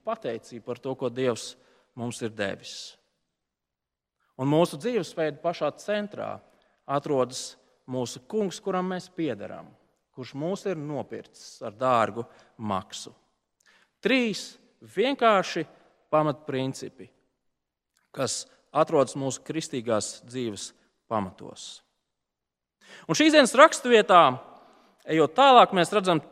pateicība 0.04 0.70
par 0.70 0.80
to, 0.82 0.94
ko 0.94 1.08
Dievs 1.08 1.54
mums 1.96 2.20
ir 2.22 2.32
devis. 2.36 2.96
Un 4.40 4.48
mūsu 4.48 4.78
dzīvesveida 4.80 5.40
pašā 5.42 5.70
centrā 5.80 6.38
atrodas 6.88 7.54
mūsu 7.90 8.22
kungs, 8.28 8.60
kuram 8.62 8.92
mēs 8.92 9.10
piederam, 9.12 9.68
kurš 10.16 10.34
mūs 10.38 10.64
ir 10.70 10.80
nopircis 10.80 11.60
ar 11.66 11.76
dārgu 11.76 12.24
maksu. 12.56 13.12
Trīs 14.00 14.54
vienkārši 14.80 15.66
pamatprincipi, 16.12 17.10
kas 18.16 18.46
atrodas 18.72 19.16
mūsu 19.18 19.42
kristīgās 19.44 20.20
dzīves 20.28 20.70
pamatos. 21.10 21.82
Un 23.06 23.18
šīs 23.18 23.34
dienas 23.36 23.54
raksturvietā, 23.58 24.22
ejot 25.10 25.36
tālāk, 25.36 25.74
mēs 25.76 25.92
redzam 25.94 26.22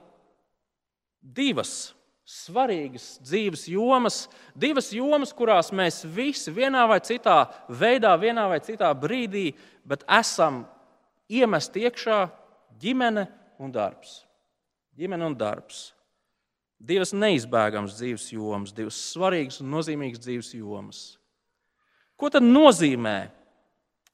divas 1.21 1.93
svarīgas 2.29 3.17
dzīves 3.25 3.65
jomas, 3.73 4.27
divas 4.53 4.91
jomas, 4.93 5.33
kurās 5.33 5.71
mēs 5.73 6.03
visi 6.05 6.53
vienā 6.53 6.83
vai 6.91 6.99
citā 7.01 7.47
veidā, 7.73 8.13
vienā 8.21 8.45
vai 8.51 8.59
citā 8.65 8.91
brīdī, 8.93 9.55
bet 9.89 10.05
esam 10.05 10.67
iemesti 11.29 11.87
iekšā 11.89 12.19
ģimene 12.83 13.25
un 13.65 13.73
darbs. 13.73 14.21
Ģimene 14.99 15.25
un 15.31 15.39
darbs. 15.39 15.89
Divas 16.79 17.15
neizbēgamas 17.17 17.97
dzīves 17.97 18.29
jomas, 18.35 18.77
divas 18.77 19.01
svarīgas 19.09 19.63
un 19.65 19.73
nozīmīgas 19.73 20.21
dzīves 20.23 20.53
jomas. 20.61 21.01
Ko 22.19 22.29
tad 22.31 22.45
nozīmē 22.45 23.17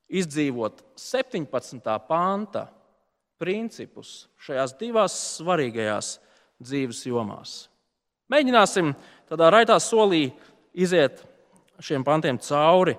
izdzīvot 0.09 0.85
17. 1.01 1.99
panta 2.07 2.69
principus 3.43 4.29
šajās 4.47 4.79
divās 4.79 5.19
svarīgajās 5.35 6.19
dzīves 6.63 7.07
jomās? 7.11 7.65
Mēģināsim 8.33 8.95
tādā 9.29 9.51
raitā 9.53 9.77
solī 9.83 10.29
iziet 10.73 11.21
šiem 11.85 12.05
pantiem 12.07 12.39
cauri. 12.41 12.97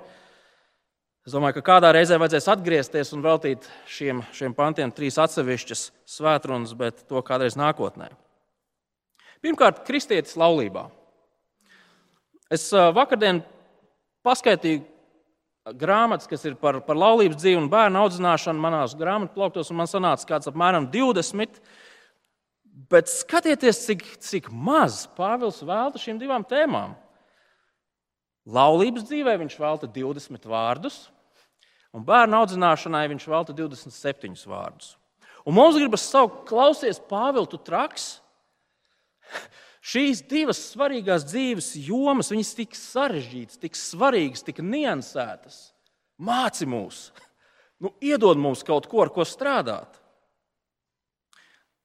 Es 1.25 1.33
domāju, 1.33 1.57
ka 1.57 1.65
kādā 1.71 1.89
reizē 1.95 2.19
vajadzēs 2.21 2.51
atgriezties 2.53 3.13
un 3.15 3.23
veltīt 3.25 3.65
šiem, 3.89 4.21
šiem 4.35 4.53
pantiem 4.53 4.91
trīs 4.93 5.17
atsevišķas 5.21 5.87
svētrunas, 6.17 6.75
bet 6.77 7.01
to 7.09 7.21
kādreiz 7.25 7.57
nākotnē. 7.57 8.11
Pirmkārt, 9.41 9.81
kristietis 9.87 10.37
laulībā. 10.37 10.85
Es 12.53 12.67
vakardien 12.69 13.41
paskaitīju 14.25 14.83
grāmatas, 15.73 16.29
kas 16.29 16.45
ir 16.45 16.59
par, 16.61 16.77
par 16.85 16.97
laulības 16.97 17.39
dzīvi 17.41 17.57
un 17.57 17.71
bērnu 17.71 18.03
audzināšanu 18.03 18.61
manās 18.61 18.93
grāmatu 18.97 19.33
plauktos, 19.33 19.71
un 19.73 19.81
man 19.81 19.89
sanāca 19.89 20.29
kāds 20.29 20.49
apmēram 20.51 20.91
20. 20.93 21.57
Bet 22.91 23.09
skatieties, 23.09 23.79
cik, 23.87 24.03
cik 24.21 24.51
maz 24.51 25.05
Pāvils 25.17 25.61
velta 25.65 26.01
šīm 26.01 26.19
divām 26.21 26.43
tēmām. 26.45 26.93
Laulības 28.45 29.07
dzīvē 29.07 29.33
viņš 29.41 29.55
velta 29.57 29.89
20 29.89 30.45
vārdus, 30.45 30.99
un 31.95 32.05
bērnu 32.05 32.37
audzināšanai 32.43 33.07
viņš 33.15 33.25
velta 33.31 33.55
27 33.57 34.45
vārdus. 34.51 34.93
Un 35.45 35.57
mums 35.57 35.77
gribas 35.79 36.05
saukt, 36.05 36.43
klausies, 36.49 37.01
Pāvils, 37.09 37.49
tu 37.49 37.57
traks. 37.61 38.19
Šīs 39.85 40.23
divas 40.25 40.61
svarīgās 40.71 41.25
dzīves 41.29 41.73
jomas, 41.87 42.31
viņas 42.33 42.55
tik 42.57 42.77
sarežģītas, 42.77 43.59
tik 43.61 43.77
svarīgas, 43.77 44.45
tik 44.45 44.61
niansētas. 44.65 45.71
Māci 46.21 46.65
mūs, 46.69 47.09
nu, 47.83 47.91
iedod 48.01 48.39
mums 48.39 48.63
kaut 48.65 48.87
ko, 48.89 49.03
ar 49.03 49.11
ko 49.13 49.25
strādāt. 49.27 49.99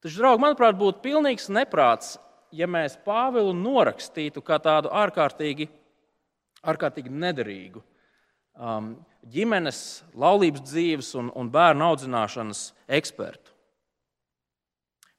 Taču, 0.01 0.17
draugi, 0.23 0.41
manuprāt, 0.41 0.79
būtu 0.81 1.03
pilnīgs 1.05 1.51
neprāts, 1.53 2.15
ja 2.57 2.65
mēs 2.71 2.97
Pāvilu 3.05 3.53
norakstītu 3.53 4.41
kā 4.45 4.57
tādu 4.63 4.89
ārkārtīgi, 4.97 5.69
ārkārtīgi 6.65 7.13
nederīgu 7.13 7.83
um, 8.57 8.95
ģimenes, 9.29 9.83
laulības 10.17 10.65
dzīves 10.65 11.13
un, 11.21 11.29
un 11.37 11.51
bērnu 11.53 11.91
audzināšanas 11.91 12.71
ekspertu. 12.89 13.53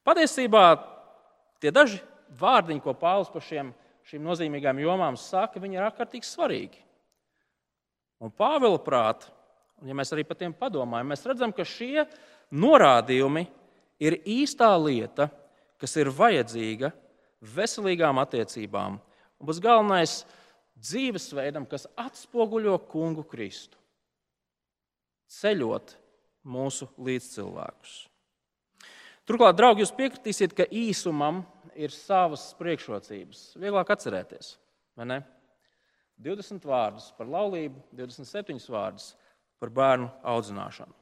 Patiesībā 0.01 0.65
tie 1.61 1.69
daži 1.69 2.01
vārdiņi, 2.41 2.81
ko 2.81 2.97
Pāvils 2.97 3.29
par 3.29 3.45
šiem, 3.45 3.69
šīm 4.09 4.25
nozīmīgām 4.25 4.81
jomām 4.81 5.19
saka, 5.19 5.61
ir 5.61 5.85
ārkārtīgi 5.85 6.25
svarīgi. 6.25 6.81
Un 8.21 8.33
Pāvila 8.33 8.81
prātā, 8.81 9.29
ja 9.85 9.93
mēs 9.97 10.13
arī 10.13 10.25
par 10.25 10.41
tiem 10.41 10.57
padomājam, 10.57 11.13
mēs 11.13 11.25
redzam, 11.29 11.53
ka 11.53 11.65
šie 11.65 12.07
norādījumi 12.49 13.45
ir 14.01 14.17
īstā 14.25 14.71
lieta, 14.81 15.29
kas 15.81 15.95
ir 16.01 16.11
vajadzīga 16.13 16.91
veselīgām 17.41 18.21
attiecībām. 18.21 18.99
Un 19.41 19.49
tas 19.49 19.61
galvenais 19.61 20.15
dzīvesveidam, 20.81 21.65
kas 21.69 21.87
atspoguļo 21.99 22.77
kungu 22.89 23.25
Kristu. 23.29 23.77
Ceļot 25.31 25.95
mūsu 26.51 26.89
līdzcilvēkus. 27.01 27.97
Turklāt, 29.29 29.55
draugi, 29.55 29.85
jūs 29.85 29.93
piekritīsiet, 29.95 30.55
ka 30.57 30.65
īsumam 30.65 31.43
ir 31.77 31.93
savas 31.93 32.49
priekšrocības. 32.59 33.51
Vieglāk 33.61 33.93
atcerēties, 33.93 34.55
vai 34.97 35.07
ne? 35.07 35.19
20 36.21 36.65
vārdus 36.67 37.09
par 37.17 37.29
laulību, 37.29 37.79
27 37.97 38.59
vārdus 38.73 39.13
par 39.61 39.71
bērnu 39.73 40.09
audzināšanu. 40.33 41.00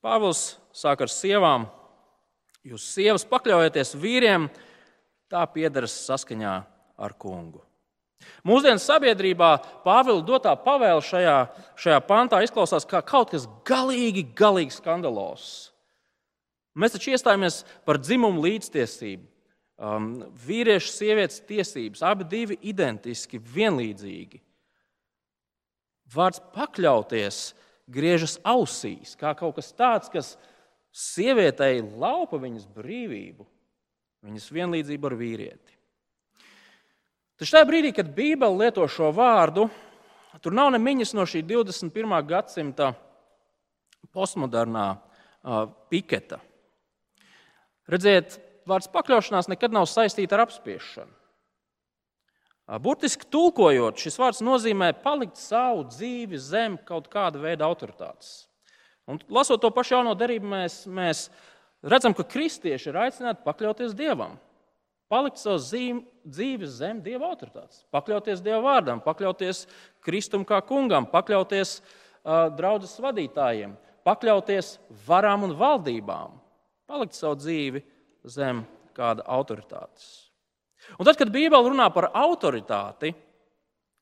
Pāvils 0.00 0.56
sāk 0.72 1.04
ar 1.04 1.12
sievām. 1.12 1.66
Jūs 2.64 2.84
sievas 2.94 3.24
pakļaujieties 3.28 3.94
vīriem, 4.00 4.46
tā 5.32 5.42
piedaras 5.52 5.94
saskaņā 6.06 6.54
ar 7.00 7.16
kungu. 7.20 7.62
Mūsdienu 8.44 8.80
sabiedrībā 8.80 9.50
Pāvila 9.84 10.20
dotā 10.24 10.52
pavēle 10.60 11.00
šajā, 11.04 11.36
šajā 11.80 12.00
pantā 12.08 12.40
izklausās 12.44 12.86
kā 12.88 13.00
kaut 13.04 13.32
kas 13.32 13.46
galīgi, 13.68 14.26
galīgi 14.36 14.76
skandalos. 14.76 15.70
Mēs 16.76 16.94
taču 16.94 17.12
iestājāmies 17.14 17.62
par 17.88 17.98
dzimumu 18.00 18.44
līdztiesību, 18.44 19.24
um, 19.80 20.10
vīriešu, 20.46 20.92
sievietes 20.94 21.40
tiesības, 21.48 22.04
abi 22.06 22.28
divi 22.28 22.58
identiski, 22.70 23.40
vienlīdzīgi. 23.40 24.40
Vārds 26.14 26.42
pakļauties 26.54 27.40
griežas 27.90 28.38
ausīs, 28.46 29.16
kā 29.18 29.32
kaut 29.38 29.58
kas 29.58 29.72
tāds, 29.76 30.10
kas 30.12 30.34
sievietei 30.94 31.82
laupa 31.82 32.40
viņas 32.40 32.66
brīvību, 32.74 33.46
viņas 34.26 34.48
vienlīdzību 34.54 35.10
ar 35.10 35.16
vīrieti. 35.18 35.76
Taču 37.40 37.56
tajā 37.56 37.68
brīdī, 37.68 37.94
kad 37.96 38.10
Bībele 38.12 38.66
lieto 38.66 38.84
šo 38.90 39.08
vārdu, 39.16 39.68
tur 40.44 40.54
nav 40.56 40.74
nemiņas 40.74 41.14
no 41.16 41.24
šī 41.28 41.40
21. 41.48 42.18
gadsimta 42.28 42.92
postmodernā 44.12 44.90
piketa. 45.90 46.40
Redziet, 47.90 48.36
vārds 48.68 48.90
pakļaušanās 48.92 49.48
nekad 49.50 49.72
nav 49.74 49.88
saistīta 49.90 50.36
ar 50.36 50.44
apspiešanu. 50.44 51.19
Burtiski 52.78 53.26
tulkojot, 53.26 53.98
šis 53.98 54.18
vārds 54.20 54.44
nozīmē 54.46 54.92
palikt 55.02 55.40
savu 55.40 55.82
dzīvi 55.90 56.38
zem 56.38 56.76
kaut 56.86 57.08
kāda 57.10 57.40
veida 57.42 57.66
autoritātes. 57.66 58.44
Un, 59.10 59.18
lasot 59.32 59.58
to 59.58 59.72
pašu 59.74 59.96
jauno 59.96 60.12
derību, 60.14 60.46
mēs, 60.52 60.76
mēs 60.86 61.24
redzam, 61.82 62.14
ka 62.14 62.22
kristieši 62.22 62.92
ir 62.92 63.00
aicināti 63.00 63.42
pakļauties 63.42 63.96
Dievam, 63.98 64.36
palikt 65.10 65.42
savu 65.42 65.58
dzīvi 65.58 66.70
zem 66.70 67.02
Dieva 67.02 67.32
autoritātes, 67.32 67.82
pakļauties 67.90 68.44
Dieva 68.44 68.62
vārdam, 68.68 69.02
pakļauties 69.02 69.64
Kristum 70.06 70.46
kā 70.46 70.62
kungam, 70.62 71.10
pakļauties 71.10 71.80
uh, 71.80 72.46
draudzes 72.54 72.94
vadītājiem, 73.02 73.74
pakļauties 74.06 74.76
varām 75.10 75.48
un 75.48 75.58
valdībām, 75.58 76.38
palikt 76.86 77.18
savu 77.18 77.42
dzīvi 77.42 77.82
zem 78.30 78.62
kāda 78.94 79.26
autoritātes. 79.26 80.29
Un 80.98 81.06
tad, 81.06 81.16
kad 81.18 81.30
Bībele 81.32 81.70
runā 81.70 81.86
par 81.94 82.10
autoritāti, 82.16 83.12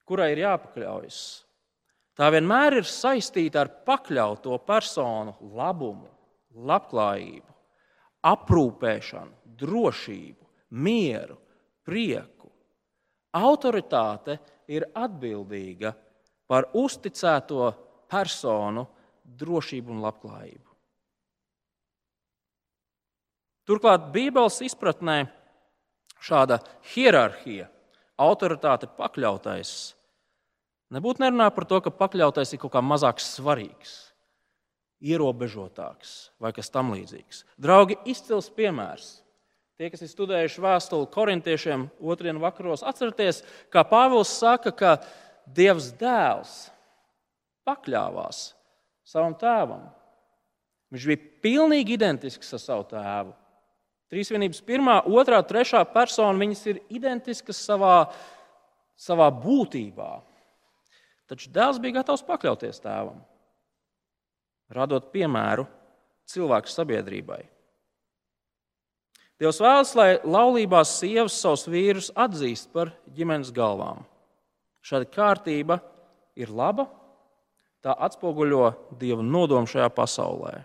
kurai 0.08 0.32
ir 0.32 0.44
jāpakļaujas, 0.46 1.18
tā 2.18 2.30
vienmēr 2.34 2.80
ir 2.80 2.88
saistīta 2.88 3.62
ar 3.64 3.72
pakļauto 3.86 4.56
personu 4.66 5.36
labumu, 5.58 6.08
labklājību, 6.68 7.54
aprūpēšanu, 8.28 9.54
drošību, 9.58 10.46
mieru, 10.80 11.36
prieku. 11.86 12.48
Autoritāte 13.38 14.38
ir 14.72 14.88
atbildīga 14.96 15.92
par 16.48 16.70
uzticēto 16.76 17.68
personu 18.08 18.86
drošību 19.38 19.92
un 19.92 20.00
labklājību. 20.06 20.64
Turklāt 23.68 24.06
Bībeles 24.14 24.62
izpratnē 24.64 25.18
šāda 26.24 26.60
hierarhija, 26.94 27.68
autoritāte, 28.18 28.88
pakļautais, 28.98 29.72
nebūtu 30.94 31.24
nerunā 31.24 31.48
par 31.54 31.68
to, 31.70 31.80
ka 31.84 31.94
pakļautais 31.94 32.52
ir 32.54 32.62
kaut 32.62 32.74
kā 32.74 32.82
mazāk 32.84 33.22
svarīgs, 33.22 33.94
ierobežotāks 35.04 36.32
vai 36.42 36.52
kas 36.56 36.72
tamlīdzīgs. 36.74 37.44
Draugi, 37.60 37.98
izcils 38.10 38.50
piemērs. 38.54 39.18
Tie, 39.78 39.92
kas 39.92 40.02
ir 40.02 40.10
studējuši 40.10 40.62
vēstuli 40.64 41.06
korintiešiem 41.14 41.84
otrdienu 42.02 42.42
vakaros, 42.42 42.82
atcerieties, 42.82 43.44
kā 43.70 43.84
Pāvils 43.86 44.32
saka, 44.40 44.72
ka 44.74 44.96
Dievs 45.54 45.92
dēls 46.00 46.56
pakļāvās 47.68 48.40
savam 49.06 49.36
tēvam. 49.38 49.86
Viņš 50.92 51.06
bija 51.10 51.28
pilnīgi 51.44 51.94
identisks 51.94 52.50
ar 52.56 52.62
savu 52.62 52.88
tēvu. 52.90 53.32
Trīsvienības 54.08 54.62
pirmā, 54.64 55.00
otrā, 55.04 55.42
trešā 55.44 55.82
persona 55.92 56.38
viņas 56.40 56.62
ir 56.70 56.80
identiskas 56.96 57.60
savā, 57.60 58.08
savā 58.96 59.28
būtībā. 59.34 60.12
Taču 61.28 61.50
dēls 61.52 61.80
bija 61.82 61.98
gatavs 62.00 62.24
pakļauties 62.24 62.80
tēvam, 62.80 63.18
radot 64.72 65.10
piemēru 65.12 65.66
cilvēku 66.28 66.72
sabiedrībai. 66.72 67.42
Dievs 69.38 69.60
vēlas, 69.62 69.92
lai 69.94 70.08
laulībās 70.24 70.96
sievas 70.98 71.36
savus 71.38 71.68
vīrus 71.70 72.08
atzīst 72.16 72.72
par 72.74 72.90
ģimenes 73.14 73.52
galvām. 73.54 74.00
Šāda 74.82 75.06
kārtība 75.12 75.78
ir 76.38 76.50
laba, 76.50 76.88
tā 77.84 77.92
atspoguļo 78.08 78.72
Dieva 78.98 79.22
nodomu 79.22 79.68
šajā 79.70 79.92
pasaulē. 79.94 80.56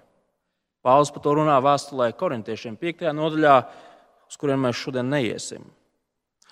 Pāvils 0.84 1.14
par 1.16 1.24
to 1.24 1.38
runā 1.40 1.56
vēstulē 1.64 2.10
korintiešiem 2.20 2.76
5. 2.80 3.08
nodaļā, 3.16 3.56
uz 4.28 4.40
kuriem 4.40 4.66
mēs 4.66 4.82
šodien 4.82 5.08
neiesim. 5.08 5.64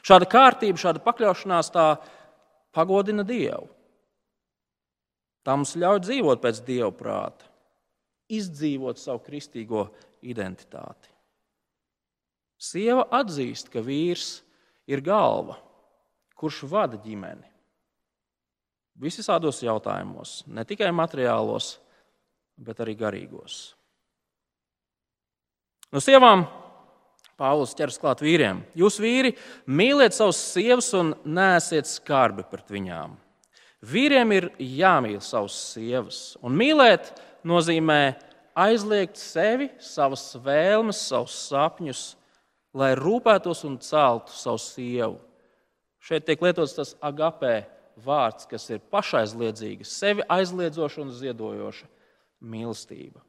Šāda 0.07 0.27
kārtība, 0.29 0.79
šāda 0.79 1.01
pakļaušanās 1.03 1.71
tā 1.75 1.85
pagodina 2.73 3.25
Dievu. 3.27 3.67
Tā 5.43 5.55
mums 5.57 5.73
ļauj 5.75 6.03
dzīvot 6.05 6.41
pēc 6.41 6.61
Dieva 6.65 6.91
prāta, 6.93 7.47
izdzīvot 8.31 9.01
savu 9.01 9.23
kristīgo 9.25 9.87
identitāti. 10.21 11.09
Sieva 12.61 13.07
atzīst, 13.17 13.71
ka 13.73 13.81
vīrs 13.81 14.43
ir 14.87 15.01
galva, 15.01 15.57
kurš 16.37 16.61
vada 16.69 16.99
ģimeni. 17.01 17.47
Visādos 19.01 19.63
jautājumos, 19.65 20.43
ne 20.45 20.63
tikai 20.67 20.91
materiālos, 20.93 21.73
bet 22.61 22.83
arī 22.85 22.93
garīgos. 22.99 23.71
No 25.91 25.99
sievām 25.99 26.45
Pāvils 27.41 27.73
ķers 27.73 27.97
klāt 27.97 28.19
vīriem. 28.21 28.59
Jūs, 28.77 28.99
vīri, 29.01 29.33
mīliet 29.65 30.13
savus 30.13 30.37
sievas 30.51 30.91
un 30.97 31.15
nēsiet 31.25 31.89
skarbi 31.89 32.45
pret 32.45 32.69
viņām. 32.69 33.15
Vīriem 33.81 34.33
ir 34.35 34.47
jāmīl 34.61 35.17
savas 35.25 35.55
sievas, 35.71 36.19
un 36.45 36.53
mīlēt 36.53 37.09
nozīmē 37.49 38.13
aizliegt 38.53 39.17
sevi, 39.17 39.71
savas 39.81 40.27
vēlmes, 40.43 41.01
savus 41.09 41.39
sapņus, 41.47 42.03
lai 42.77 42.91
rūpētos 42.99 43.65
un 43.65 43.79
celtu 43.81 44.37
savu 44.37 44.61
sievu. 44.61 45.17
Šeit 46.01 46.27
tiek 46.29 46.45
lietots 46.45 46.77
tas 46.77 46.93
agapē 47.01 47.63
vārds, 48.05 48.45
kas 48.49 48.69
ir 48.69 48.85
pašaizliedzīga, 48.93 49.85
sevi 49.85 50.29
aizliedzoša 50.29 51.01
un 51.01 51.11
ziedojoša 51.17 51.89
mīlestība. 52.53 53.25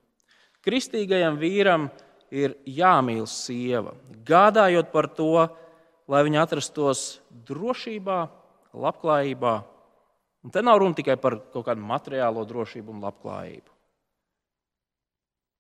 Kristīgajam 0.62 1.40
vīram 1.40 1.88
ir 1.88 2.10
ir 2.32 2.56
jāmīl 2.64 3.26
sieva, 3.28 3.92
gādājot 4.26 4.88
par 4.92 5.08
to, 5.12 5.48
lai 6.08 6.22
viņa 6.26 6.46
atrastos 6.46 7.20
drošībā, 7.48 8.22
labklājībā. 8.72 9.54
Un 10.42 10.50
te 10.50 10.62
nav 10.64 10.80
runa 10.82 10.96
tikai 10.98 11.18
par 11.20 11.38
kaut 11.52 11.68
kādu 11.68 11.84
materiālo 11.86 12.42
drošību 12.48 12.94
un 12.94 13.04
labklājību. 13.04 13.68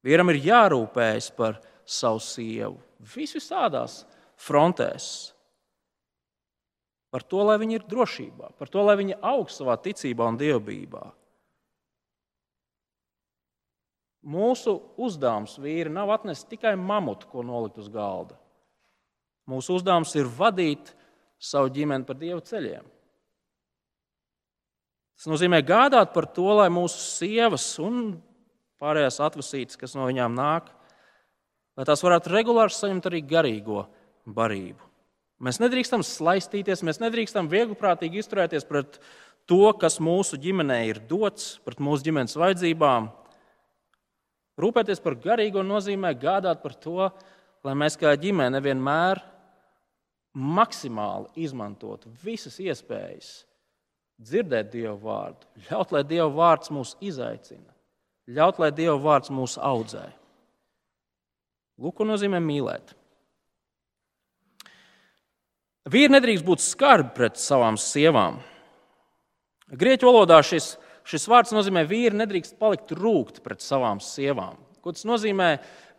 Vīram 0.02 0.32
ir 0.32 0.40
jārūpējas 0.48 1.28
par 1.36 1.60
savu 1.86 2.18
sievu 2.24 2.80
visādās 3.12 4.02
frontēs. 4.40 5.06
Par 7.12 7.22
to, 7.28 7.42
lai 7.44 7.58
viņi 7.60 7.76
ir 7.76 7.86
drošībā, 7.86 8.54
par 8.58 8.70
to, 8.72 8.82
lai 8.82 8.96
viņi 8.98 9.18
augst 9.20 9.60
savā 9.60 9.76
ticībā 9.76 10.26
un 10.32 10.38
dievbijā. 10.40 11.04
Mūsu 14.22 14.76
uzdevums 15.02 15.56
vīri 15.58 15.90
nav 15.90 16.12
atnest 16.14 16.46
tikai 16.50 16.76
mamutu, 16.78 17.26
ko 17.30 17.42
nolikt 17.42 17.80
uz 17.82 17.88
galda. 17.90 18.36
Mūsu 19.50 19.80
uzdevums 19.80 20.12
ir 20.14 20.30
vadīt 20.30 20.92
savu 21.42 21.72
ģimeni 21.74 22.06
pa 22.06 22.14
dievu 22.14 22.42
ceļiem. 22.46 22.84
Tas 25.18 25.30
nozīmē 25.30 25.60
gādāt 25.66 26.12
par 26.14 26.28
to, 26.34 26.46
lai 26.58 26.68
mūsu 26.72 26.98
sievas 26.98 27.66
un 27.82 28.16
pārējās 28.82 29.20
atvasītas, 29.22 29.78
kas 29.78 29.96
no 29.98 30.06
viņām 30.08 30.34
nāk, 30.34 30.70
lai 31.78 31.86
tās 31.86 32.02
varētu 32.02 32.32
regulāri 32.32 32.74
saņemt 32.74 33.06
arī 33.10 33.20
garīgo 33.26 33.84
barību. 34.26 34.82
Mēs 35.42 35.58
nedrīkstam 35.58 36.04
slaistīties, 36.06 36.84
mēs 36.86 37.00
nedrīkstam 37.02 37.50
viegliprātīgi 37.50 38.22
izturēties 38.22 38.66
pret 38.68 39.00
to, 39.50 39.64
kas 39.78 39.98
mūsu 40.02 40.38
ģimenē 40.38 40.78
ir 40.86 41.00
dots, 41.10 41.56
pret 41.66 41.82
mūsu 41.82 42.06
ģimenes 42.06 42.38
vajadzībām. 42.38 43.08
Rūpēties 44.60 45.00
par 45.00 45.16
garīgo 45.16 45.62
nozīmē 45.64 46.12
gādāt 46.20 46.60
par 46.62 46.74
to, 46.76 47.08
lai 47.64 47.74
mēs 47.78 47.96
kā 48.00 48.12
ģimene 48.20 48.60
vienmēr 48.62 49.22
maksimāli 50.32 51.44
izmantotu 51.44 52.12
visas 52.22 52.58
iespējas 52.60 53.32
dzirdēt 54.22 54.70
Dieva 54.72 54.94
vārdu, 55.00 55.48
ļaut, 55.68 55.92
lai 55.94 56.02
Dieva 56.06 56.28
vārds 56.32 56.72
mūs 56.72 56.94
izaicina, 57.02 57.72
ļaut, 58.28 58.60
lai 58.62 58.70
Dieva 58.76 58.98
vārds 59.02 59.32
mūs 59.34 59.56
audzē. 59.58 60.04
Lūk, 61.82 61.96
ko 61.98 62.06
nozīmē 62.06 62.38
mīlēt. 62.42 62.92
Vīri 65.90 66.12
nedrīkst 66.12 66.46
būt 66.46 66.62
skarbi 66.62 67.10
pret 67.16 67.40
savām 67.40 67.78
sievām. 67.80 68.38
Grieķu 69.72 70.06
valodā 70.06 70.38
šis 70.46 70.76
šis 71.08 71.28
vārds 71.30 71.54
nozīmē, 71.54 71.84
ka 71.84 71.92
vīri 71.92 72.18
nedrīkst 72.18 72.58
palikt 72.60 72.92
rūkt 72.96 73.40
pret 73.44 73.64
savām 73.64 74.00
sievām. 74.02 74.58
Ko 74.82 74.94
tas 74.94 75.06
nozīmē? 75.06 75.48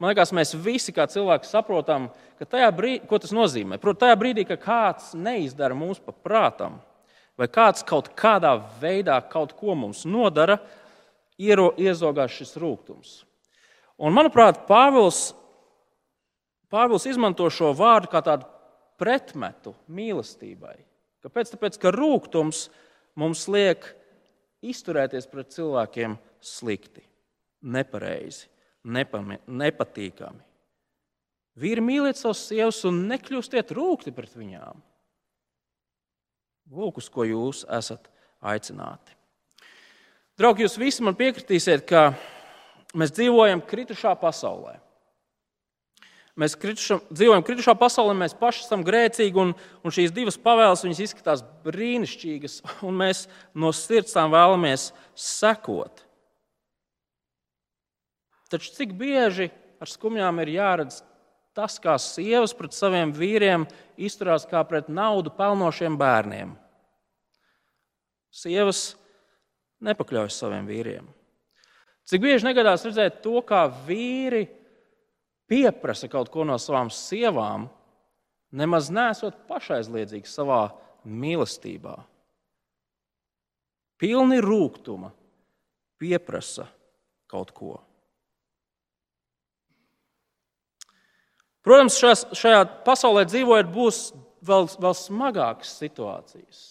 Man 0.01 0.11
liekas, 0.11 0.33
mēs 0.35 0.51
visi 0.59 0.91
kā 0.91 1.05
cilvēki 1.07 1.47
saprotam, 1.47 2.09
ka 2.39 2.69
brīdī, 2.75 3.05
ko 3.07 3.19
tas 3.23 3.31
nozīmē. 3.35 3.79
Protams, 3.79 4.01
tajā 4.03 4.17
brīdī, 4.19 4.43
kad 4.47 4.59
kāds 4.63 5.13
neizdara 5.15 5.77
mūsu 5.77 6.03
pa 6.03 6.11
prātam, 6.11 6.81
vai 7.39 7.47
kāds 7.47 7.85
kaut 7.87 8.11
kādā 8.19 8.57
veidā 8.81 9.21
kaut 9.31 9.55
ko 9.55 9.75
mums 9.75 10.03
nodara, 10.03 10.59
iero, 11.39 11.71
iezogās 11.79 12.35
šis 12.35 12.57
rūkums. 12.59 13.21
Un, 13.97 14.11
manuprāt, 14.11 14.65
Pāvils, 14.67 15.31
Pāvils 16.73 17.07
izmanto 17.07 17.47
šo 17.53 17.71
vārdu 17.77 18.09
kā 18.11 18.19
tādu 18.25 18.49
pretmetu 18.99 19.75
mīlestībai. 19.87 20.75
Kāpēc? 21.23 21.53
Tāpēc, 21.53 21.79
ka 21.79 21.93
rūkums 21.93 22.67
mums 23.19 23.45
liek 23.47 23.85
izturēties 24.63 25.27
pret 25.29 25.51
cilvēkiem 25.53 26.15
slikti, 26.43 27.03
nepareizi, 27.61 28.47
nepami, 28.83 29.39
nepatīkami. 29.47 30.43
Vīri 31.59 31.83
mīliet 31.85 32.17
savus 32.17 32.47
sievas 32.47 32.79
un 32.89 33.03
nekļūstiet 33.11 33.71
rūkti 33.77 34.13
pret 34.15 34.33
viņām. 34.33 34.79
Lūk, 36.73 36.97
uz 36.97 37.09
ko 37.13 37.27
jūs 37.27 37.61
esat 37.69 38.07
aicināti. 38.41 39.13
Draugi, 40.39 40.65
jūs 40.65 40.79
visi 40.81 41.03
man 41.05 41.13
piekritīsiet, 41.13 41.83
ka 41.85 42.15
mēs 42.97 43.13
dzīvojam 43.13 43.61
kritušā 43.69 44.15
pasaulē. 44.17 44.79
Mēs 46.39 46.55
kritušam, 46.57 47.01
dzīvojam 47.13 47.43
kritušā 47.45 47.75
pasaulē, 47.77 48.15
mēs 48.17 48.33
paši 48.33 48.63
esam 48.63 48.81
grēcīgi, 48.85 49.37
un, 49.37 49.51
un 49.85 49.93
šīs 49.93 50.13
divas 50.15 50.39
pavēles 50.41 50.81
izskatās 50.97 51.43
brīnišķīgas, 51.65 52.55
un 52.87 52.97
mēs 53.03 53.27
no 53.53 53.69
sirds 53.75 54.15
tām 54.15 54.33
vēlamies 54.33 54.87
sekot. 55.13 56.01
Taču 58.49 58.73
cik 58.73 58.95
bieži 58.97 59.51
ar 59.81 59.89
skumjām 59.89 60.41
ir 60.41 60.55
jāredz 60.55 61.03
tas, 61.53 61.77
kā 61.81 61.99
sievas 62.01 62.53
pret 62.57 62.73
saviem 62.73 63.13
vīriem 63.13 63.67
izturās 63.97 64.47
kā 64.49 64.63
pret 64.65 64.89
naudu 64.89 65.33
pelnošiem 65.37 65.97
bērniem? 66.01 66.55
Sievas 68.33 68.95
nepakļaujas 69.85 70.39
saviem 70.41 70.65
vīriem. 70.65 71.05
Cik 72.09 72.25
bieži 72.25 72.49
negadās 72.49 72.83
redzēt 72.87 73.21
to, 73.21 73.37
kā 73.45 73.67
vīri 73.85 74.47
pieprasa 75.49 76.09
kaut 76.11 76.31
ko 76.33 76.45
no 76.47 76.57
savām 76.61 76.91
sievām, 76.93 77.67
nemaz 78.53 78.89
nesot 78.93 79.45
pašaizliedzīgi 79.49 80.29
savā 80.29 80.67
mīlestībā. 81.03 81.95
Pilni 83.99 84.39
rūkuma 84.43 85.13
pieprasa 86.01 86.67
kaut 87.31 87.53
ko. 87.55 87.77
Protams, 91.63 91.95
šajā, 91.95 92.15
šajā 92.35 92.63
pasaulē 92.83 93.23
dzīvojot, 93.29 93.69
būs 93.71 93.99
vēl, 94.43 94.67
vēl 94.83 94.95
smagākas 94.99 95.77
situācijas. 95.79 96.63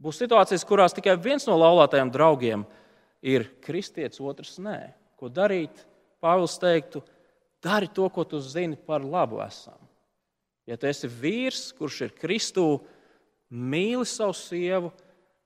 Būs 0.00 0.20
situācijas, 0.22 0.64
kurās 0.64 0.96
tikai 0.96 1.18
viens 1.20 1.44
no 1.48 1.58
laulātajiem 1.60 2.10
draugiem 2.14 2.64
ir 3.20 3.48
kristietis, 3.64 4.22
otrs 4.22 4.56
nē. 4.62 4.94
Ko 5.18 5.28
darīt? 5.28 5.84
Pāvils 6.22 6.56
teiktu, 6.58 7.02
dari 7.62 7.88
to, 7.90 8.08
ko 8.12 8.24
tu 8.24 8.40
zini 8.40 8.76
par 8.76 9.04
labu 9.04 9.42
esam. 9.44 9.78
Ja 10.68 10.76
tu 10.76 10.88
esi 10.88 11.08
vīrs, 11.08 11.70
kurš 11.78 12.02
ir 12.06 12.16
Kristū, 12.18 12.66
mīli 13.48 14.04
savu 14.06 14.36
sievu 14.36 14.90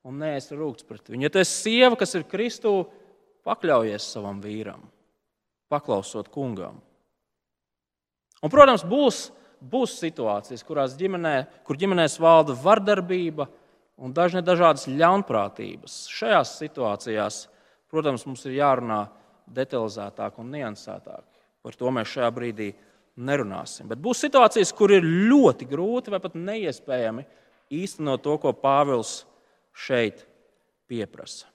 un 0.03 0.19
neesi 0.19 0.55
rūkts 0.57 0.85
pret 0.87 1.07
viņu. 1.07 1.25
Ja 1.25 1.31
tu 1.31 1.39
esi 1.39 1.55
sieva, 1.69 1.95
kas 1.99 2.15
ir 2.19 2.27
Kristū, 2.27 2.73
pakļaujies 3.47 4.09
savam 4.15 4.41
vīram, 4.43 4.83
paklausot 5.71 6.27
kungam. 6.31 6.81
Un, 8.43 8.51
protams, 8.51 8.83
būs, 8.83 9.29
būs 9.63 9.95
situācijas, 10.01 10.65
kurās 10.67 10.97
ģimenē, 10.99 11.35
kur 11.63 11.79
ģimenēs 11.79 12.19
valda 12.19 12.55
vardarbība, 12.59 13.47
un 14.03 14.13
dažādas 14.13 14.87
ļaunprātības. 14.89 16.03
Šajās 16.11 16.57
situācijās, 16.59 17.43
protams, 17.91 18.25
mums 18.27 18.43
ir 18.49 18.57
jārunā 18.57 19.05
detalizētāk 19.47 20.39
un 20.41 20.51
niansētāk. 20.55 21.32
Par 21.63 21.77
to 21.79 21.93
mēs 21.95 22.11
šajā 22.11 22.29
brīdī 22.35 22.73
nerunāsim. 23.15 23.87
Bet 23.87 24.01
būs 24.03 24.25
situācijas, 24.25 24.73
kur 24.75 24.91
ir 24.91 25.05
ļoti 25.05 25.67
grūti 25.69 26.13
vai 26.13 26.19
pat 26.23 26.35
neiespējami 26.35 27.25
īstenot 27.73 28.23
to, 28.25 28.35
ko 28.43 28.53
Pāvils 28.57 29.23
šeit 29.73 30.25
pieprasa. 30.91 31.47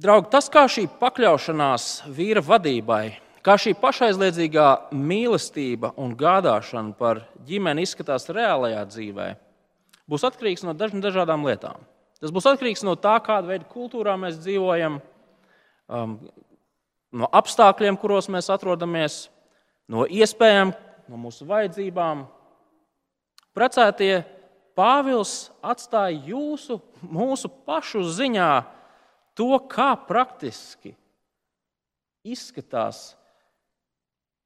Draugi, 0.00 0.30
tas, 0.32 0.48
kā 0.48 0.64
šī 0.70 0.86
pakļaušanās 1.00 1.90
vīra 2.16 2.40
vadībai 2.44 3.04
Kā 3.40 3.54
šī 3.56 3.72
pašaizliedzīgā 3.80 4.92
mīlestība 4.92 5.94
un 6.00 6.10
gādāšana 6.18 6.92
par 6.98 7.22
ģimeni 7.48 7.86
izskatās 7.86 8.28
reālajā 8.28 8.82
dzīvē, 8.90 9.28
būs 10.04 10.26
atkarīgs 10.28 10.66
no 10.66 10.74
dažādām 10.76 11.46
lietām. 11.48 11.80
Tas 12.20 12.34
būs 12.36 12.50
atkarīgs 12.50 12.84
no 12.84 12.98
tā, 13.00 13.14
kāda 13.24 13.48
veida 13.48 13.64
kultūrā 13.64 14.18
mēs 14.20 14.36
dzīvojam, 14.42 14.98
um, 15.90 16.16
no 17.10 17.28
apstākļiem, 17.34 17.98
kuros 18.00 18.30
mēs 18.32 18.50
atrodamies, 18.52 19.24
no 19.90 20.06
iespējām, 20.06 20.72
no 21.10 21.20
mūsu 21.20 21.46
vajadzībām. 21.48 22.24
Precētie 23.56 24.22
Pāvils 24.78 25.50
atstāja 25.66 26.14
jūsu, 26.30 26.78
mūsu 27.02 27.50
pašu 27.66 28.04
ziņā 28.06 28.50
to, 29.36 29.50
kā 29.68 29.90
praktiski 30.06 30.94
izskatās 32.24 33.10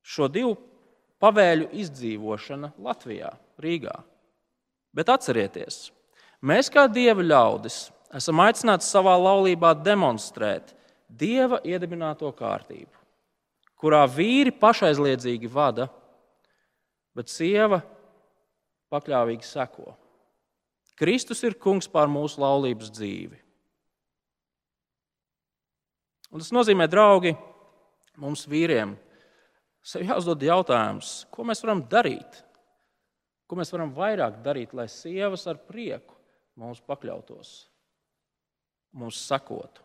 šo 0.05 0.29
divu 0.33 0.57
pavēļu 1.23 1.69
izdzīvošana 1.85 2.73
Latvijā, 2.83 3.31
Rīgā. 3.61 3.95
Bet 4.95 5.11
atcerieties, 5.13 5.91
mēs 6.45 6.71
kā 6.73 6.87
dieva 6.91 7.25
ļaudis 7.25 7.89
esam 8.15 8.43
aicināti 8.45 8.87
savā 8.87 9.15
laulībā 9.19 9.75
demonstrēt 9.85 10.75
dieva 11.18 11.61
iedibināto 11.64 12.31
kārtību, 12.37 13.03
kurā 13.79 14.05
vīri 14.11 14.53
pašaizliedzīgi 14.55 15.50
vada, 15.50 15.88
bet 17.14 17.31
sieva 17.31 17.81
pakļāvīgi 18.92 19.46
seko. 19.46 19.94
Kristus 20.98 21.42
ir 21.46 21.57
kungs 21.59 21.88
pār 21.90 22.11
mūsu 22.11 22.42
laulības 22.42 22.92
dzīvi. 22.94 23.40
Un 26.35 26.42
tas 26.42 26.50
nozīmē, 26.55 26.87
draugi, 26.90 27.35
mums 28.18 28.46
vīriem 28.50 28.96
sev 29.85 30.07
jāuzdod 30.09 30.42
jautājums, 30.42 31.22
ko 31.31 31.46
mēs 31.46 31.62
varam 31.62 31.85
darīt? 31.90 32.40
Ko 33.46 33.59
mēs 33.59 33.70
varam 33.74 33.92
vairāk 33.94 34.40
darīt, 34.42 34.72
lai 34.74 34.88
sievas 34.90 35.44
ar 35.50 35.61
prieku 35.68 36.16
mums 36.59 36.81
pakļautos, 36.87 37.50
mums 38.96 39.20
sakotu? 39.29 39.85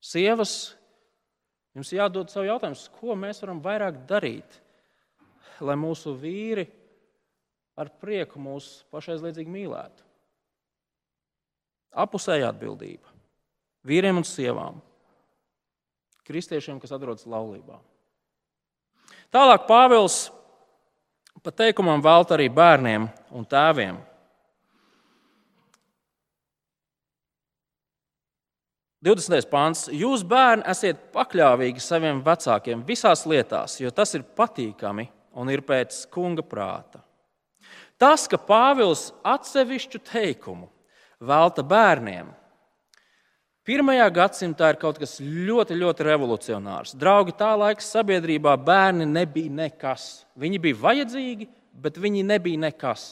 Sievas, 0.00 0.74
jums 1.76 1.92
jādod 1.92 2.32
sev 2.32 2.46
jautājums, 2.48 2.86
ko 3.00 3.16
mēs 3.18 3.42
varam 3.44 3.60
vairāk 3.64 4.02
darīt, 4.08 4.60
lai 5.60 5.76
mūsu 5.76 6.14
vīri 6.16 6.66
ar 7.80 7.92
prieku 8.00 8.40
mūs 8.40 8.80
pašaizliedzīgi 8.92 9.52
mīlētu. 9.52 10.06
Apusēja 12.00 12.52
atbildība 12.52 13.10
vīriem 13.86 14.20
un 14.20 14.26
sievām, 14.26 14.80
kristiešiem, 16.28 16.78
kas 16.80 16.92
atrodas 16.94 17.26
laulībā. 17.28 17.78
Tālāk 19.30 19.66
Pāvils 19.68 20.28
pa 21.42 21.52
teikumam 21.54 22.02
velta 22.04 22.36
arī 22.36 22.48
bērniem 22.52 23.08
un 23.34 23.46
tēviem. 23.48 23.98
20. 29.04 29.46
pāns. 29.48 29.86
Jūs, 29.88 30.24
bērni, 30.28 30.66
esat 30.68 31.06
pakļāvīgi 31.14 31.80
saviem 31.80 32.20
vecākiem 32.24 32.82
visās 32.84 33.24
lietās, 33.28 33.78
jo 33.80 33.92
tas 33.94 34.12
ir 34.18 34.26
patīkami 34.36 35.06
un 35.40 35.52
ir 35.52 35.62
pēc 35.64 36.02
kunga 36.12 36.44
prāta. 36.44 37.00
Tas, 38.00 38.26
ka 38.28 38.38
Pāvils 38.40 39.10
atsevišķu 39.24 40.00
teikumu 40.08 40.68
velta 41.20 41.64
bērniem, 41.64 42.30
Pirmajā 43.70 44.06
gadsimtā 44.10 44.70
ir 44.72 44.78
kaut 44.80 44.96
kas 44.98 45.18
ļoti, 45.20 45.76
ļoti 45.78 46.04
revolucionārs. 46.06 46.94
Draugi, 46.98 47.34
tā 47.36 47.52
laika 47.60 47.84
sabiedrībā 47.84 48.56
bērni 48.56 49.04
nebija 49.06 49.52
nekas. 49.52 50.24
Viņi 50.40 50.58
bija 50.64 50.78
vajadzīgi, 50.80 51.46
bet 51.84 52.00
viņi 52.00 52.24
nebija 52.26 52.58
nekas. 52.64 53.04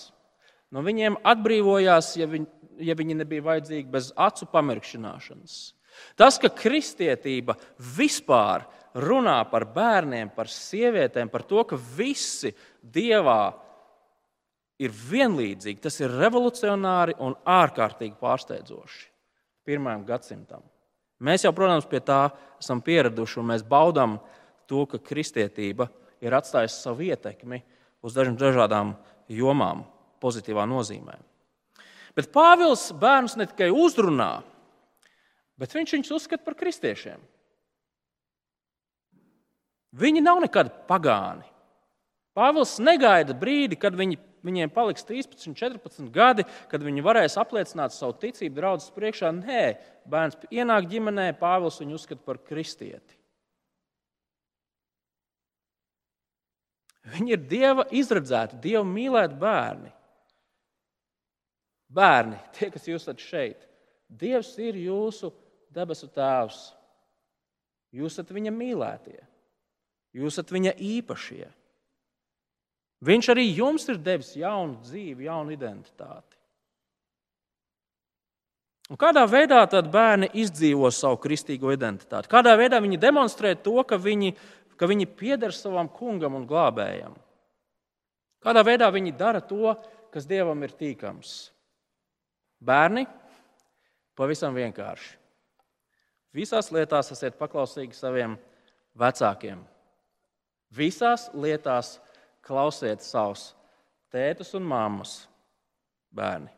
No 0.75 0.81
viņiem 0.83 1.21
atbrīvojās, 1.21 2.15
ja 2.19 2.27
viņi, 2.33 2.49
ja 2.89 2.97
viņi 2.99 3.19
nebija 3.21 3.45
vajadzīgi, 3.45 3.87
bez 3.93 4.09
acu 4.17 4.49
pamirkšanāšanas. 4.51 5.59
Tas, 6.19 6.39
ka 6.41 6.51
kristietība 6.53 7.57
vispār 7.97 8.67
runā 8.99 9.39
par 9.51 9.67
bērniem, 9.75 10.31
par 10.35 10.51
sievietēm, 10.51 11.31
par 11.31 11.45
to, 11.49 11.63
ka 11.69 11.77
visi 11.77 12.55
dievā 12.83 13.53
ir 14.79 14.95
vienlīdzīgi, 14.95 15.83
tas 15.83 15.99
ir 16.01 16.15
revolucionāri 16.15 17.17
un 17.23 17.37
ārkārtīgi 17.47 18.19
pārsteidzoši 18.21 19.07
pirmajam 19.69 20.05
gadsimtam. 20.09 20.63
Mēs 21.25 21.45
jau, 21.45 21.53
protams, 21.53 21.87
pie 21.91 22.01
tā 22.01 22.29
esam 22.61 22.81
pieraduši 22.85 23.41
un 23.43 23.51
mēs 23.51 23.65
baudām 23.67 24.17
to, 24.71 24.85
ka 24.87 25.01
kristietība 25.03 25.89
ir 26.25 26.37
atstājusi 26.39 26.79
savu 26.79 27.09
ietekmi 27.09 27.59
uz 28.07 28.15
dažādām 28.15 28.95
jomām, 29.29 29.83
pozitīvā 30.23 30.65
nozīmē. 30.71 31.19
Bet 32.17 32.31
Pāvils 32.35 32.89
bērnus 32.99 33.37
ne 33.39 33.47
tikai 33.51 33.69
uzrunā, 33.75 34.41
bet 35.59 35.75
viņš 35.75 35.97
viņus 35.97 36.15
uzskata 36.15 36.47
par 36.47 36.57
kristiešiem. 36.59 37.21
Viņi 39.99 40.23
nav 40.23 40.43
nekad 40.45 40.71
pagāni. 40.89 41.47
Pāvils 42.37 42.77
negaida 42.79 43.35
brīdi, 43.35 43.79
kad 43.81 43.97
viņi, 43.99 44.19
viņiem 44.47 44.71
paliks 44.71 45.07
13, 45.09 45.57
14 45.59 46.11
gadi, 46.15 46.45
kad 46.71 46.85
viņi 46.85 47.03
varēs 47.03 47.39
apliecināt 47.41 47.97
savu 47.97 48.15
ticību 48.21 48.61
draudzes 48.61 48.93
priekšā. 48.95 49.33
Nē, 49.35 49.63
bērns 50.07 50.39
ienāk 50.55 50.87
ģimenē, 50.93 51.33
Pāvils 51.41 51.81
viņu 51.83 51.99
uzskata 51.99 52.23
par 52.27 52.39
kristieti. 52.47 53.17
Viņi 57.09 57.35
ir 57.35 57.45
Dieva 57.49 57.89
izredzēti, 57.95 58.61
Dieva 58.61 58.85
mīlēti 58.87 59.39
bērni. 59.41 59.91
Bērni, 61.89 62.37
tie, 62.55 62.69
kas 62.71 62.85
jūs 62.85 63.07
esat 63.07 63.23
šeit, 63.25 63.65
Dievs 64.09 64.55
ir 64.61 64.77
jūsu 64.77 65.33
debesu 65.79 66.11
Tēvs. 66.13 66.59
Jūs 67.95 68.19
esat 68.19 68.35
viņa 68.35 68.53
mīlētie, 68.53 69.21
jūs 70.19 70.35
esat 70.35 70.53
viņa 70.53 70.75
īpašie. 70.77 71.47
Viņš 73.09 73.29
arī 73.31 73.45
jums 73.55 73.87
ir 73.89 74.01
devis 74.03 74.35
jaunu 74.37 74.81
dzīvi, 74.83 75.29
jaunu 75.29 75.55
identitāti. 75.55 76.35
Un 78.89 78.97
kādā 78.97 79.23
veidā 79.29 79.61
tad 79.69 79.91
bērni 79.93 80.31
izdzīvo 80.41 80.89
savu 80.95 81.19
kristīgo 81.21 81.71
identitāti? 81.75 82.31
Kādā 82.33 82.55
veidā 82.57 82.81
viņi 82.81 82.99
demonstrē 83.01 83.53
to, 83.61 83.77
ka 83.85 83.99
viņi, 84.01 84.33
ka 84.81 84.89
viņi 84.89 85.07
pieder 85.13 85.53
savam 85.53 85.91
kungam 85.93 86.39
un 86.39 86.47
glābējam? 86.49 87.15
Kādā 88.45 88.65
veidā 88.65 88.89
viņi 88.95 89.13
dara 89.19 89.43
to, 89.45 89.77
kas 90.15 90.27
dievam 90.27 90.65
ir 90.65 90.73
tīkams? 90.73 91.37
Bērni, 92.65 93.05
pavisam 94.17 94.57
vienkārši. 94.57 95.18
Visās 96.39 96.71
lietās 96.71 97.11
esiet 97.15 97.39
paklausīgi 97.39 97.97
saviem 97.99 98.37
vecākiem. 98.99 99.59
Visās 100.71 101.27
lietās 101.35 101.97
klausiet 102.47 103.03
savus 103.03 103.51
tētus 104.13 104.55
un 104.55 104.67
māmas, 104.69 105.23
bērni. 106.15 106.53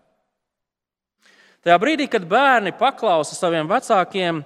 Tajā 1.65 1.77
brīdī, 1.81 2.07
kad 2.09 2.25
bērni 2.29 2.73
paklausa 2.77 3.37
saviem 3.37 3.69
vecākiem, 3.69 4.41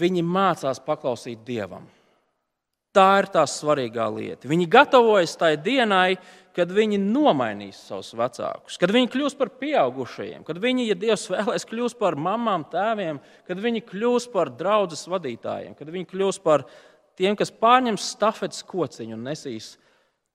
viņi 0.00 0.22
mācās 0.24 0.80
paklausīt 0.84 1.42
Dievam. 1.44 1.84
Tā 2.94 3.08
ir 3.18 3.26
tā 3.34 3.42
svarīgā 3.50 4.06
lieta. 4.14 4.46
Viņi 4.46 4.68
gatavojas 4.70 5.34
tai 5.38 5.56
dienai, 5.58 6.14
kad 6.54 6.70
viņi 6.70 7.00
nomainīs 7.02 7.80
savus 7.88 8.12
vecākus, 8.14 8.78
kad 8.78 8.92
viņi 8.94 9.10
kļūs 9.10 9.34
par 9.38 9.50
pieaugušajiem, 9.58 10.44
kad 10.46 10.60
viņi, 10.62 10.86
ja 10.92 10.96
Dievs 10.98 11.26
vēlēs, 11.32 11.66
kļūs 11.66 11.96
par 11.98 12.14
mamām, 12.14 12.66
tēviem, 12.70 13.18
kad 13.48 13.62
viņi 13.62 13.82
kļūs 13.88 14.28
par 14.30 14.52
draugus 14.54 15.02
vadītājiem, 15.10 15.74
kad 15.74 15.90
viņi 15.90 16.06
kļūs 16.12 16.38
par 16.44 16.62
tiem, 17.18 17.34
kas 17.38 17.50
pārņems 17.50 18.12
stafetes 18.14 18.62
kociņu 18.68 19.18
un 19.18 19.26
nesīs 19.26 19.72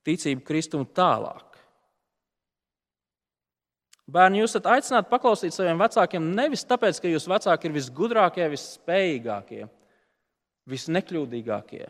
ticību 0.08 0.44
Kristumu 0.48 0.90
tālāk. 0.96 1.46
Bērni, 4.10 4.42
jūs 4.42 4.56
esat 4.56 4.68
aicināti 4.74 5.12
paklausīt 5.12 5.54
saviem 5.54 5.80
vecākiem 5.80 6.32
nevis 6.34 6.66
tāpēc, 6.68 7.00
ka 7.00 7.12
jūsu 7.12 7.30
vecāki 7.30 7.70
ir 7.70 7.76
visgudrākie, 7.76 8.48
visspējīgākie, 8.50 9.68
visnekļūdīgākie, 10.74 11.86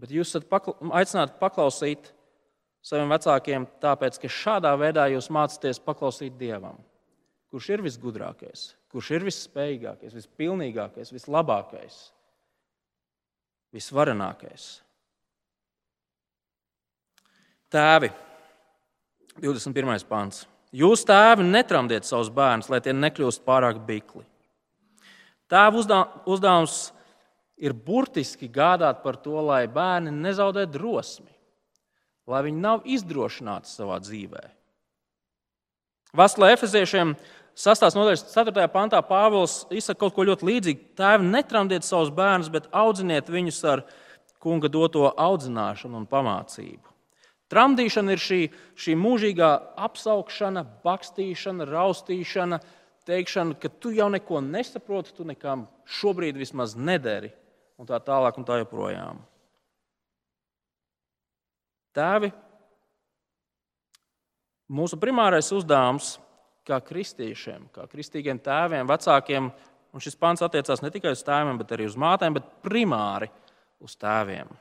bet 0.00 0.12
jūs 0.14 0.32
esat 0.32 0.48
pakla 0.50 0.74
aicināti 1.00 1.36
paklausīt 1.40 2.10
saviem 2.84 3.12
vecākiem, 3.12 3.66
tāpēc 3.82 4.16
ka 4.22 4.30
šādā 4.32 4.72
veidā 4.80 5.06
jūs 5.12 5.28
mācāties 5.32 5.82
paklausīt 5.84 6.38
Dievam, 6.40 6.78
kurš 7.52 7.74
ir 7.74 7.84
visgudrākais, 7.84 8.70
kurš 8.92 9.10
ir 9.18 9.26
visspējīgākais, 9.28 10.16
vispilnīgākais, 10.16 11.12
vislabākais, 11.12 11.98
visvarenākais. 13.76 14.70
Tēvi, 17.70 18.08
21. 19.38 20.00
pāns. 20.10 20.42
Jūs, 20.74 21.04
tēvi, 21.06 21.44
netramdiet 21.46 22.06
savus 22.06 22.30
bērnus, 22.34 22.70
lai 22.70 22.80
tie 22.82 22.94
nekļūst 22.94 23.44
pārāk 23.46 23.78
bikli. 23.86 24.24
Tēva 25.50 25.82
uzdevums 26.30 26.80
ir 27.60 27.76
burtiski 27.76 28.48
gādāt 28.48 29.04
par 29.04 29.20
to, 29.20 29.36
lai 29.44 29.66
bērni 29.70 30.14
nezaudē 30.14 30.64
drosmi 30.66 31.30
lai 32.30 32.44
viņi 32.46 32.62
nav 32.62 32.86
izdrošināti 32.88 33.70
savā 33.70 33.98
dzīvē. 34.02 34.42
Vasarā 36.16 36.50
Efeziešiem 36.54 37.14
6. 37.58 37.88
nodaļas 37.94 38.24
4. 38.32 38.66
pantā 38.72 39.00
Pāvils 39.06 39.64
izsaka 39.74 40.00
kaut 40.04 40.16
ko 40.16 40.26
ļoti 40.26 40.46
līdzīgu. 40.48 40.86
Tēvi, 40.98 41.26
netramdiet 41.30 41.86
savus 41.86 42.10
bērnus, 42.14 42.50
bet 42.52 42.70
audziniet 42.74 43.30
viņus 43.30 43.60
ar 43.70 43.84
kunga 44.42 44.70
doto 44.72 45.10
audzināšanu 45.10 46.00
un 46.00 46.08
pamācību. 46.10 46.86
Tramdīšana 47.50 48.14
ir 48.14 48.22
šī, 48.22 48.40
šī 48.78 48.94
mūžīgā 48.98 49.50
apsaukšana, 49.86 50.62
bakstīšana, 50.86 51.66
raustīšana, 51.66 52.60
teikšana, 53.10 53.56
ka 53.58 53.70
tu 53.82 53.90
jau 53.94 54.06
neko 54.12 54.38
nesaproti, 54.44 55.14
tu 55.16 55.26
nekam 55.26 55.66
šobrīd 55.98 56.38
vismaz 56.38 56.76
nederi, 56.78 57.32
un 57.80 57.88
tā 57.88 57.96
tālāk 58.04 58.36
un 58.36 58.44
tā 58.44 58.60
joprojām. 58.60 59.20
Tēvi, 61.96 62.28
mūsu 64.70 64.98
primārais 65.00 65.48
uzdevums 65.56 66.18
kā 66.68 66.78
kristiešiem, 66.84 67.66
kā 67.74 67.88
kristīgiem 67.90 68.38
tēviem, 68.44 68.86
vecākiem, 68.86 69.48
un 69.90 70.04
šis 70.04 70.18
pants 70.20 70.44
attiecās 70.46 70.84
ne 70.84 70.92
tikai 70.92 71.16
uz 71.16 71.24
tēviem, 71.26 71.56
bet 71.58 71.72
arī 71.74 71.88
uz 71.88 71.96
mātēm, 71.98 72.36
bet 72.36 72.52
primāri 72.62 73.30
uz 73.82 73.96
tēviem. 73.98 74.52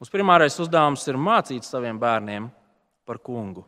Mūsu 0.00 0.14
primārais 0.14 0.54
uzdevums 0.62 1.02
ir 1.10 1.18
mācīt 1.20 1.66
saviem 1.66 1.98
bērniem 2.00 2.46
par 3.08 3.18
kungu. 3.24 3.64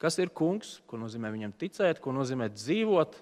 Kas 0.00 0.16
ir 0.22 0.32
kungs, 0.34 0.80
ko 0.86 1.00
nozīmē 1.00 1.32
viņam 1.32 1.56
ticēt, 1.58 2.00
ko 2.02 2.14
nozīmē 2.14 2.50
dzīvot 2.52 3.18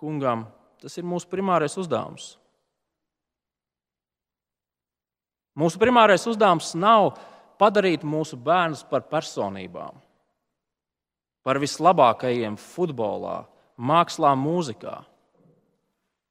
kungam? 0.00 0.46
Tas 0.82 0.94
ir 0.98 1.06
mūsu 1.06 1.28
primārais 1.30 1.74
uzdevums. 1.78 2.36
Mūsu 5.58 5.80
primārais 5.80 6.24
uzdevums 6.28 6.72
nav 6.78 7.12
padarīt 7.60 8.06
mūsu 8.08 8.38
bērnus 8.40 8.82
par 8.88 9.04
personībām, 9.10 9.98
par 11.44 11.60
vislabākajiem 11.60 12.56
futbolā, 12.60 13.42
mākslā, 13.76 14.32
mūzikā. 14.38 14.96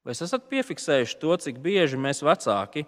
Vai 0.01 0.15
esat 0.15 0.47
piefiksējuši 0.49 1.19
to, 1.21 1.35
cik 1.37 1.59
bieži 1.61 1.99
mēs 2.01 2.23
vecāki 2.25 2.87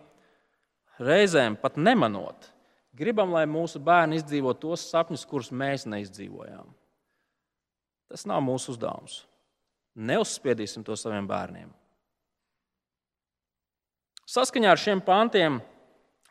reizēm 0.97 1.59
pat 1.61 1.77
nemanot, 1.77 2.49
gribam, 2.97 3.29
lai 3.35 3.45
mūsu 3.49 3.81
bērni 3.83 4.17
izdzīvo 4.17 4.55
tos 4.57 4.87
sapņus, 4.89 5.27
kurus 5.29 5.51
mēs 5.53 5.85
neizdzīvojām? 5.89 6.65
Tas 8.09 8.25
nav 8.29 8.41
mūsu 8.45 8.73
uzdevums. 8.73 9.23
Neuzspiedīsim 9.93 10.81
to 10.85 10.97
saviem 10.97 11.29
bērniem. 11.29 11.69
Saskaņā 14.29 14.71
ar 14.73 14.81
šiem 14.81 15.01
pantiem 15.05 15.59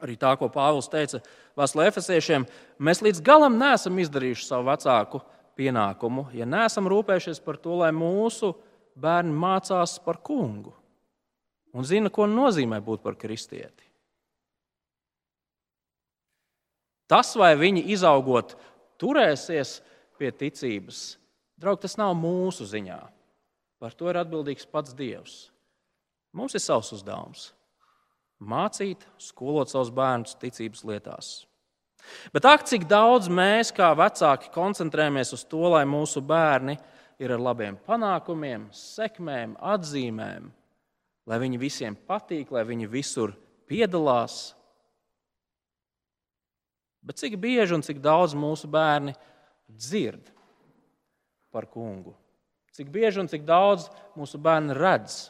Arī 0.03 0.17
tā, 0.19 0.33
ko 0.39 0.49
Pāvils 0.51 0.91
teica 0.91 1.21
Vēstulē 1.59 1.87
Efesiešiem, 1.91 2.47
mēs 2.83 3.03
līdz 3.05 3.23
galam 3.23 3.55
neesam 3.61 4.01
izdarījuši 4.03 4.49
savu 4.49 4.67
vecāku 4.67 5.21
pienākumu, 5.59 6.27
ja 6.35 6.49
neesam 6.49 6.89
rūpējušies 6.91 7.43
par 7.45 7.61
to, 7.63 7.77
lai 7.85 7.93
mūsu 7.95 8.51
bērni 8.99 9.35
mācās 9.37 9.99
par 10.03 10.19
kungu 10.25 10.75
un 11.73 11.87
zina, 11.89 12.11
ko 12.13 12.27
nozīmē 12.29 12.83
būt 12.85 13.05
par 13.05 13.17
kristieti. 13.21 13.87
Tas, 17.09 17.33
vai 17.37 17.53
viņi 17.61 17.85
izaugot, 17.93 18.57
turēsies 19.01 19.79
pie 20.21 20.31
ticības, 20.33 21.17
draugi, 21.61 21.85
tas 21.85 21.99
nav 22.01 22.15
mūsu 22.17 22.67
ziņā. 22.69 23.01
Par 23.83 23.97
to 23.99 24.09
ir 24.09 24.21
atbildīgs 24.21 24.69
pats 24.71 24.95
Dievs. 24.97 25.51
Mums 26.33 26.55
ir 26.57 26.63
savs 26.65 26.93
uzdevums 26.97 27.51
mācīt, 28.43 29.07
skolot 29.21 29.71
savus 29.71 29.93
bērnus 29.95 30.37
ticības 30.41 30.85
lietās. 30.89 31.33
Bet 32.35 32.47
ak, 32.49 32.65
cik 32.67 32.89
daudz 32.91 33.29
mēs, 33.31 33.71
kā 33.75 33.93
vecāki, 33.97 34.51
koncentrējamies 34.55 35.33
uz 35.37 35.45
to, 35.49 35.63
lai 35.73 35.85
mūsu 35.89 36.23
bērni 36.25 36.77
ir 37.23 37.35
ar 37.35 37.43
labiem 37.43 37.79
panākumiem, 37.87 38.67
sekmēm, 38.75 39.55
atzīmēm, 39.63 40.49
lai 41.31 41.39
viņi 41.45 41.61
visiem 41.63 41.97
patīk, 42.09 42.51
lai 42.51 42.65
viņi 42.67 42.91
visur 42.91 43.37
piedalās. 43.71 44.57
Bet 47.03 47.19
cik 47.23 47.39
bieži 47.43 47.77
un 47.79 47.87
cik 47.87 48.03
daudz 48.03 48.35
mūsu 48.39 48.71
bērni 48.71 49.15
dzird 49.71 50.31
par 51.55 51.67
kungu? 51.71 52.15
Cik 52.73 52.91
bieži 52.91 53.21
un 53.23 53.29
cik 53.31 53.45
daudz 53.47 53.89
mūsu 54.17 54.39
bērni 54.43 54.75
redz 54.75 55.27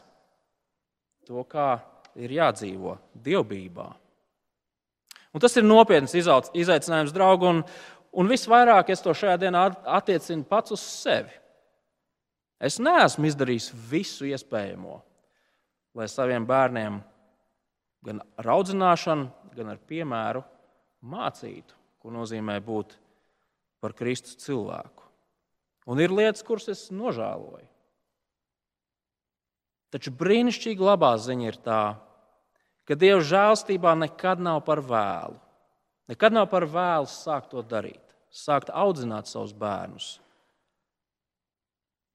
to, 1.27 1.41
kā 1.49 1.81
ir 2.19 2.33
jādzīvo 2.37 2.97
dievbijā. 3.25 3.89
Un 5.33 5.41
tas 5.41 5.55
ir 5.57 5.65
nopietns 5.65 6.13
izaicinājums, 6.13 7.13
draugi. 7.13 7.49
Un, 7.49 7.63
un 8.13 8.29
visvairāk 8.29 8.91
es 8.93 9.01
to 9.01 9.15
šajā 9.17 9.39
dienā 9.41 9.65
attiecinu 9.97 10.45
pats 10.49 10.75
uz 10.75 10.83
sevi. 10.83 11.33
Es 12.63 12.77
neesmu 12.79 13.27
izdarījis 13.27 13.71
visu 13.89 14.29
iespējamo, 14.29 14.99
lai 15.97 16.07
saviem 16.07 16.45
bērniem 16.47 17.01
gan 18.05 18.21
ar 18.39 18.51
audzināšanu, 18.55 19.27
gan 19.57 19.73
ar 19.73 19.81
piemēru 19.89 20.43
mācītu, 21.03 21.75
ko 21.99 22.13
nozīmē 22.13 22.59
būt 22.63 22.95
par 23.83 23.95
Kristus 23.97 24.37
cilvēku. 24.45 25.03
Un 25.91 25.99
ir 25.99 26.13
lietas, 26.15 26.45
kuras 26.45 26.69
es 26.71 26.87
nožēloju. 26.95 27.72
Taču 29.93 30.09
brīnišķīgi 30.17 30.81
labā 30.81 31.11
ziņa 31.21 31.45
ir 31.51 31.57
tā, 31.61 31.81
ka 32.89 32.97
Dieva 32.97 33.21
žēlstībā 33.21 33.93
nekad 34.01 34.41
nav 34.41 34.63
par 34.65 34.81
vēlu. 34.81 35.37
Nekad 36.09 36.33
nav 36.33 36.49
par 36.51 36.65
vēlu 36.67 37.07
sākt 37.07 37.51
to 37.53 37.61
darīt, 37.61 38.01
sākt 38.33 38.73
audzināt 38.73 39.29
savus 39.29 39.53
bērnus. 39.53 40.17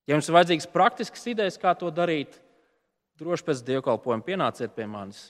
Ja 0.08 0.16
jums 0.16 0.28
ir 0.28 0.36
vajadzīgas 0.36 0.68
praktiskas 0.72 1.24
idejas, 1.30 1.60
kā 1.60 1.74
to 1.78 1.92
darīt, 1.94 2.40
droši 3.20 3.46
pēc 3.46 3.62
dievkalpojuma 3.70 4.26
pienāciet 4.26 4.74
pie 4.74 4.88
manis. 4.90 5.28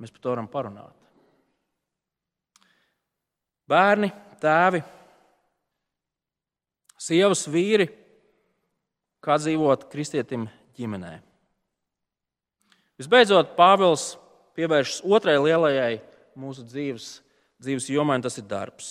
Mēs 0.00 0.14
par 0.14 0.24
to 0.24 0.32
varam 0.32 0.48
parunāt. 0.48 0.96
Bērni, 3.70 4.08
tēvi, 4.42 4.80
sievas, 6.98 7.44
vīri, 7.50 7.90
kā 9.22 9.36
dzīvot 9.38 9.90
kristietim 9.92 10.48
ģimenē. 10.78 11.18
Visbeidzot, 13.00 13.54
Pāvils 13.56 14.18
pievēršas 14.58 15.00
otrai 15.08 15.38
lielajai 15.40 16.02
mūsu 16.36 16.66
dzīves, 16.68 17.06
dzīves 17.62 17.88
jomai, 17.88 18.18
un 18.20 18.26
tas 18.26 18.36
ir 18.36 18.44
darbs. 18.50 18.90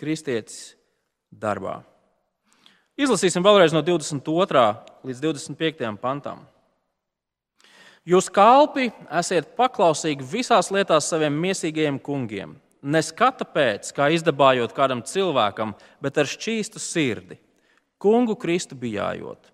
Kristietis 0.00 0.78
darbā. 1.28 1.82
Izlasīsim 3.00 3.44
vēlreiz 3.44 3.74
no 3.76 3.82
22. 3.84 4.64
līdz 5.04 5.20
25. 5.26 5.92
pantam. 6.00 6.40
Jūs 8.08 8.30
kalpi 8.32 8.88
esiet 9.20 9.52
paklausīgi 9.60 10.24
visās 10.24 10.72
lietās 10.72 11.12
saviem 11.12 11.36
mīsīgajiem 11.36 12.00
kungiem. 12.00 12.56
Ne 12.80 13.02
skata 13.04 13.44
pēc, 13.44 13.92
kā 13.92 14.08
izdabājot 14.16 14.72
kādam 14.72 15.04
cilvēkam, 15.04 15.74
bet 16.00 16.16
ar 16.16 16.28
šķīstu 16.28 16.80
sirdi, 16.80 17.36
kungu 18.00 18.38
Kristu 18.40 18.72
bijājot. 18.80 19.52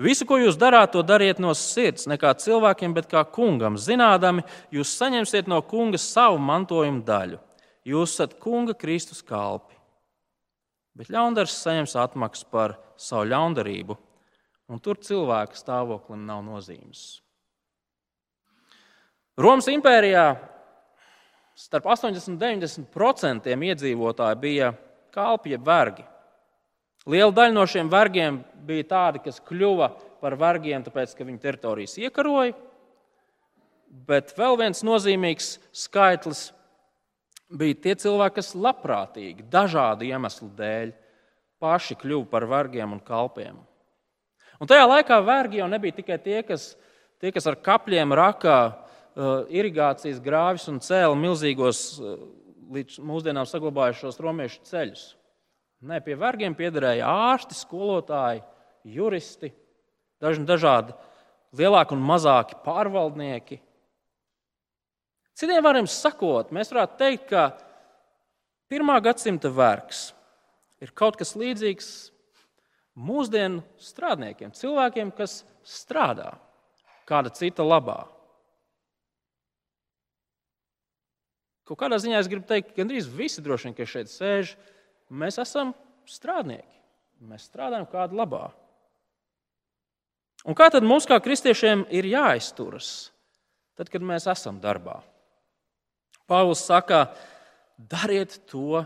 Visu, 0.00 0.24
ko 0.26 0.38
jūs 0.40 0.56
darāt, 0.56 0.94
to 0.94 1.02
dariet 1.04 1.40
no 1.42 1.52
sirds, 1.56 2.06
ne 2.08 2.16
kā 2.18 2.32
cilvēkiem, 2.32 2.94
bet 2.96 3.10
kā 3.10 3.22
kungam. 3.28 3.76
Zinādami, 3.76 4.44
jūs 4.72 4.94
saņemsiet 4.96 5.50
no 5.50 5.60
kunga 5.62 6.00
savu 6.00 6.40
mantojumu 6.40 7.04
daļu. 7.04 7.40
Jūs 7.84 8.14
esat 8.14 8.38
kunga 8.40 8.74
Kristus 8.78 9.20
kalpi. 9.26 9.76
Bet 10.96 11.10
ļaundars 11.12 11.54
saņems 11.64 11.96
atmaksu 11.98 12.48
par 12.52 12.76
savu 13.00 13.26
ļaundarību, 13.30 13.96
un 14.72 14.80
tur 14.80 15.00
cilvēka 15.00 15.56
stāvoklim 15.56 16.24
nav 16.28 16.42
nozīmes. 16.44 17.22
Romas 19.40 19.68
impērijā 19.72 20.26
starp 21.56 21.88
80 21.88 22.34
un 22.34 22.38
90% 22.40 23.48
iedzīvotāji 23.48 24.40
bija 24.40 24.72
kalpi, 25.12 25.54
jeb 25.54 25.64
vergi. 25.66 26.04
Liela 27.10 27.32
daļa 27.34 27.54
no 27.56 27.64
šiem 27.66 27.90
vergiem 27.90 28.40
bija 28.66 28.86
tādi, 28.92 29.22
kas 29.24 29.40
kļuva 29.42 29.88
par 30.22 30.36
vergiem, 30.38 30.84
tāpēc, 30.84 31.16
ka 31.18 31.26
viņu 31.26 31.40
teritorijas 31.42 31.96
iekaroja. 31.98 32.54
Bet 34.06 34.32
vēl 34.38 34.56
viens 34.60 34.84
nozīmīgs 34.86 35.56
skaitlis 35.76 36.50
bija 37.52 37.80
tie 37.82 37.96
cilvēki, 38.04 38.38
kas 38.38 38.54
labprātīgi, 38.54 39.48
dažādu 39.52 40.06
iemeslu 40.08 40.48
dēļ, 40.56 40.94
paši 41.60 41.98
kļuva 42.00 42.30
par 42.30 42.46
vergiem 42.48 42.94
un 42.94 43.02
kalpiem. 43.04 43.58
Un 44.62 44.70
tajā 44.70 44.86
laikā 44.86 45.18
vergi 45.26 45.60
jau 45.60 45.68
nebija 45.68 45.98
tikai 45.98 46.16
tie, 46.22 46.38
kas, 46.46 46.72
tie, 47.20 47.34
kas 47.34 47.50
ar 47.50 47.58
kapļiem 47.60 48.14
rakā 48.16 48.60
Uh, 49.12 49.42
irigācijas 49.52 50.22
grāvis 50.24 50.62
un 50.72 50.78
cēla 50.80 51.12
milzīgos, 51.20 51.80
uh, 52.00 52.14
līdz 52.72 52.94
mūsdienām 53.04 53.44
saglabājušos 53.44 54.16
romiešu 54.24 54.62
ceļus. 54.64 55.02
Nē, 55.82 55.98
pie 56.04 56.14
vergiem 56.14 56.54
piederēja 56.54 57.08
ārsti, 57.10 57.56
skolotāji, 57.58 58.42
juristi, 58.86 59.50
daži 60.22 60.44
dažādi 60.46 60.94
lielāki 61.58 61.96
un 61.96 62.04
mazāki 62.06 62.58
pārvaldnieki. 62.62 63.58
Citiem 65.34 65.64
vārdiem 65.64 65.88
sakot, 65.90 66.52
mēs 66.54 66.70
varētu 66.70 66.98
teikt, 67.00 67.26
ka 67.32 67.44
pirmā 68.70 69.00
gadsimta 69.02 69.50
vergs 69.50 70.12
ir 70.82 70.92
kaut 70.94 71.18
kas 71.18 71.34
līdzīgs 71.38 71.90
mūsdienu 72.94 73.62
strādniekiem, 73.82 74.52
cilvēkiem, 74.54 75.10
kas 75.16 75.40
strādā 75.66 76.34
kāda 77.08 77.32
cita 77.34 77.64
labā. 77.66 78.04
Kaut 81.66 81.80
kādā 81.80 81.98
ziņā 82.02 82.20
es 82.20 82.28
gribu 82.30 82.46
teikt, 82.46 82.70
ka 82.70 82.82
gandrīz 82.82 83.08
visi 83.08 83.42
droši 83.42 83.70
vien, 83.70 83.76
kas 83.78 83.90
šeit 83.92 84.10
sēž, 84.12 84.54
mēs 85.12 85.38
esam 85.42 85.72
strādnieki. 86.08 86.68
Mēs 87.22 87.46
strādājam 87.46 87.86
kādu 87.90 88.18
labā. 88.18 88.48
Un 90.42 90.56
kā 90.58 90.66
tad 90.74 90.82
mums, 90.82 91.06
kā 91.06 91.20
kristiešiem, 91.22 91.84
ir 91.94 92.08
jāizturas, 92.10 93.12
tad, 93.78 93.92
kad 93.92 94.02
mēs 94.02 94.26
esam 94.30 94.58
darbā? 94.62 94.98
Pāvils 96.26 96.64
saka, 96.66 97.04
dariet 97.78 98.40
to, 98.50 98.82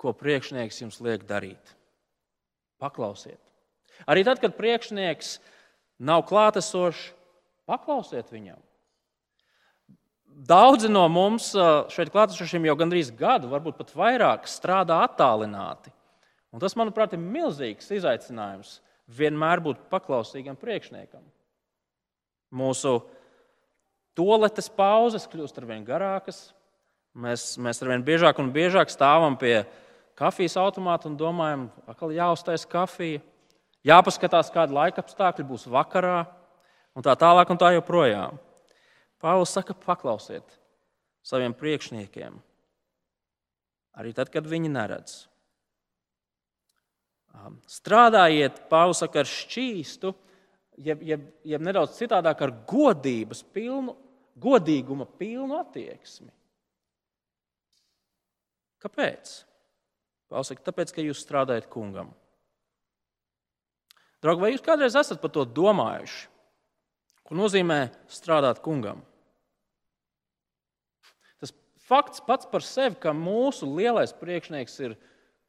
ko 0.00 0.14
priekšnieks 0.16 0.78
jums 0.84 1.00
liek 1.02 1.26
darīt. 1.26 1.74
Paklausiet. 2.80 3.40
Arī 4.08 4.22
tad, 4.24 4.38
kad 4.40 4.54
priekšnieks 4.56 5.38
nav 6.00 6.22
klātesošs, 6.30 7.10
paklausiet 7.68 8.30
viņam. 8.32 8.60
Daudzi 10.40 10.88
no 10.88 11.02
mums 11.12 11.50
šeit 11.92 12.08
klātesošiem 12.14 12.64
jau 12.70 12.76
gandrīz 12.80 13.10
gadu, 13.12 13.50
varbūt 13.50 13.76
pat 13.76 13.90
vairāk, 13.92 14.46
strādā 14.48 15.02
attālināti. 15.04 15.92
Un 16.50 16.62
tas, 16.62 16.72
manuprāt, 16.80 17.12
ir 17.12 17.20
milzīgs 17.20 17.90
izaicinājums 17.92 18.78
vienmēr 19.18 19.60
būt 19.60 19.84
paklausīgam 19.92 20.56
priekšniekam. 20.56 21.20
Mūsu 22.56 22.96
toaletes 24.16 24.70
pauzes 24.72 25.28
kļūst 25.30 25.60
ar 25.60 25.68
vien 25.68 25.84
garākas. 25.84 26.48
Mēs, 27.20 27.58
mēs 27.60 27.82
ar 27.82 27.92
vien 27.92 28.06
biežāk 28.06 28.40
un 28.40 28.52
biežāk 28.54 28.90
stāvam 28.90 29.36
pie 29.36 29.66
kafijas 30.18 30.56
automāta 30.62 31.10
un 31.10 31.20
domājam, 31.20 31.68
ka 31.98 32.08
jāuztais 32.14 32.64
kafija, 32.70 33.20
jāpaskatās, 33.84 34.52
kāda 34.54 34.72
laika 34.72 35.04
apstākļi 35.04 35.46
būs 35.52 35.68
vakarā, 35.68 36.22
un 36.96 37.04
tā 37.04 37.12
tālāk 37.18 37.52
un 37.52 37.60
tā 37.60 37.74
joprojām. 37.76 38.40
Pāvils 39.20 39.52
saka, 39.52 39.76
paklausiet 39.76 40.56
saviem 41.26 41.52
priekšniekiem, 41.56 42.38
arī 44.00 44.14
tad, 44.16 44.30
kad 44.32 44.46
viņi 44.48 44.70
neredz. 44.72 45.18
Strādājiet, 47.70 48.62
Pāvils 48.70 49.02
saka, 49.04 49.22
ar 49.22 49.28
šķīstu, 49.28 50.14
jeb, 50.86 51.04
jeb, 51.04 51.26
jeb 51.46 51.66
nedaudz 51.66 51.98
citādāk, 52.00 52.40
ar 52.46 52.54
godības 52.68 53.44
pilnu, 53.54 53.94
godīguma 54.40 55.04
pilnu 55.20 55.58
attieksmi. 55.60 56.32
Kāpēc? 58.80 59.36
Pāvils 60.32 60.52
saka, 60.54 60.64
tāpēc, 60.70 60.96
ka 60.96 61.04
jūs 61.04 61.20
strādājat 61.26 61.68
kungam. 61.72 62.14
Draugi, 64.20 64.44
vai 64.44 64.52
jūs 64.52 64.64
kādreiz 64.64 64.96
esat 65.00 65.20
par 65.20 65.32
to 65.32 65.46
domājuši? 65.48 66.26
Ko 67.24 67.36
nozīmē 67.38 67.86
strādāt 68.10 68.60
kungam? 68.64 69.04
Fakts 71.90 72.22
pats 72.22 72.46
par 72.46 72.62
sevi, 72.62 72.94
ka 73.02 73.10
mūsu 73.16 73.66
lielais 73.66 74.12
priekšnieks 74.14 74.76
ir 74.84 74.94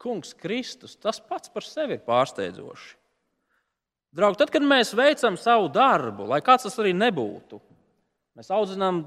Kungs 0.01 0.33
Kristus, 0.33 0.95
tas 0.97 1.21
pats 1.21 1.51
par 1.53 1.65
sevi 1.65 1.99
ir 1.99 2.05
pārsteidzoši. 2.07 2.95
Draugi, 4.17 4.39
tad, 4.41 4.49
kad 4.51 4.65
mēs 4.65 4.95
veicam 4.97 5.37
savu 5.39 5.69
darbu, 5.71 6.25
lai 6.27 6.41
kāds 6.43 6.65
tas 6.65 6.79
arī 6.81 6.91
nebūtu, 6.97 7.61
mēs 8.35 8.49
audzinām 8.51 9.05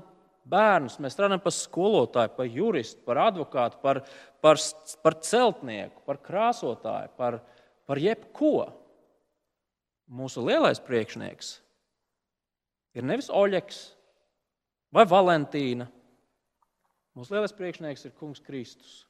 bērnus, 0.48 1.00
mēs 1.02 1.16
strādājam 1.16 1.42
par 1.44 1.54
skolotāju, 1.56 2.32
par 2.36 2.48
juristu, 2.48 3.02
par 3.04 3.20
advokātu, 3.26 3.80
par, 3.82 4.00
par, 4.44 4.60
par 5.04 5.18
celtnieku, 5.26 6.04
par 6.06 6.20
krāsotāju, 6.24 7.12
par, 7.18 7.40
par 7.88 8.00
jebko. 8.00 8.70
Mūsu 10.14 10.44
lielais 10.44 10.80
priekšnieks 10.84 11.54
ir 12.94 13.06
nevis 13.08 13.30
Oļegs 13.32 13.78
vai 14.94 15.06
Valentīna 15.08 15.88
Mūsu 17.14 17.34
lielais 17.34 17.54
priekšnieks 17.54 18.08
ir 18.08 18.14
Kungs 18.18 18.42
Kristus. 18.42 19.04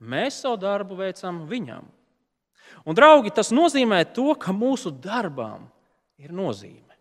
Mēs 0.00 0.38
savu 0.40 0.56
darbu 0.60 0.96
veicam 0.96 1.42
viņam. 1.48 1.84
Un, 2.86 2.96
draugi, 2.96 3.32
tas 3.34 3.50
nozīmē 3.52 4.00
to, 4.14 4.30
ka 4.40 4.54
mūsu 4.56 4.92
darbām 4.94 5.66
ir 6.20 6.32
nozīme. 6.32 6.96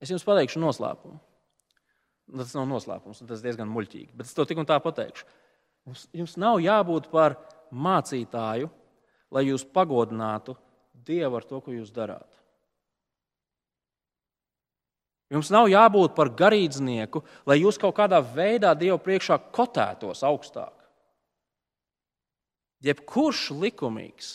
Es 0.00 0.12
jums 0.12 0.24
pateikšu 0.24 0.60
noslēpumu. 0.62 1.18
Tas 2.36 2.54
nav 2.56 2.66
noslēpums, 2.70 3.22
tas 3.22 3.40
ir 3.40 3.50
diezgan 3.50 3.68
muļķīgi. 3.70 4.14
Bet 4.16 4.28
es 4.28 4.34
to 4.36 4.46
tik 4.48 4.58
un 4.58 4.68
tā 4.68 4.78
pateikšu. 4.82 5.26
Jums 6.16 6.34
nav 6.40 6.58
jābūt 6.64 7.10
par 7.12 7.36
mācītāju, 7.70 8.70
lai 9.30 9.44
jūs 9.46 9.66
pagodinātu 9.74 10.56
Dievu 11.06 11.36
ar 11.38 11.44
to, 11.46 11.60
ko 11.62 11.74
jūs 11.74 11.92
darāt. 11.94 12.35
Jums 15.32 15.50
nav 15.50 15.66
jābūt 15.66 16.14
par 16.14 16.30
garīdznieku, 16.38 17.22
lai 17.48 17.58
jūs 17.58 17.80
kaut 17.82 17.96
kādā 17.98 18.20
veidā 18.22 18.70
Dievu 18.78 19.00
priekšā 19.02 19.40
kotētos 19.54 20.22
augstāk. 20.26 20.74
Jebkurš 22.86 23.48
likumīgs, 23.58 24.28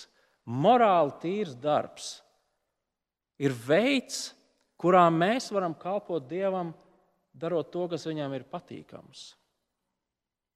morāli 0.43 1.13
tīrs 1.21 1.55
darbs 1.55 2.17
ir 3.39 3.55
veids, 3.55 4.33
kurā 4.81 5.05
mēs 5.13 5.47
varam 5.53 5.77
kalpot 5.77 6.27
Dievam, 6.27 6.73
darot 7.31 7.71
to, 7.71 7.87
kas 7.87 8.03
viņam 8.09 8.35
ir 8.35 8.47
patīkams. 8.51 9.29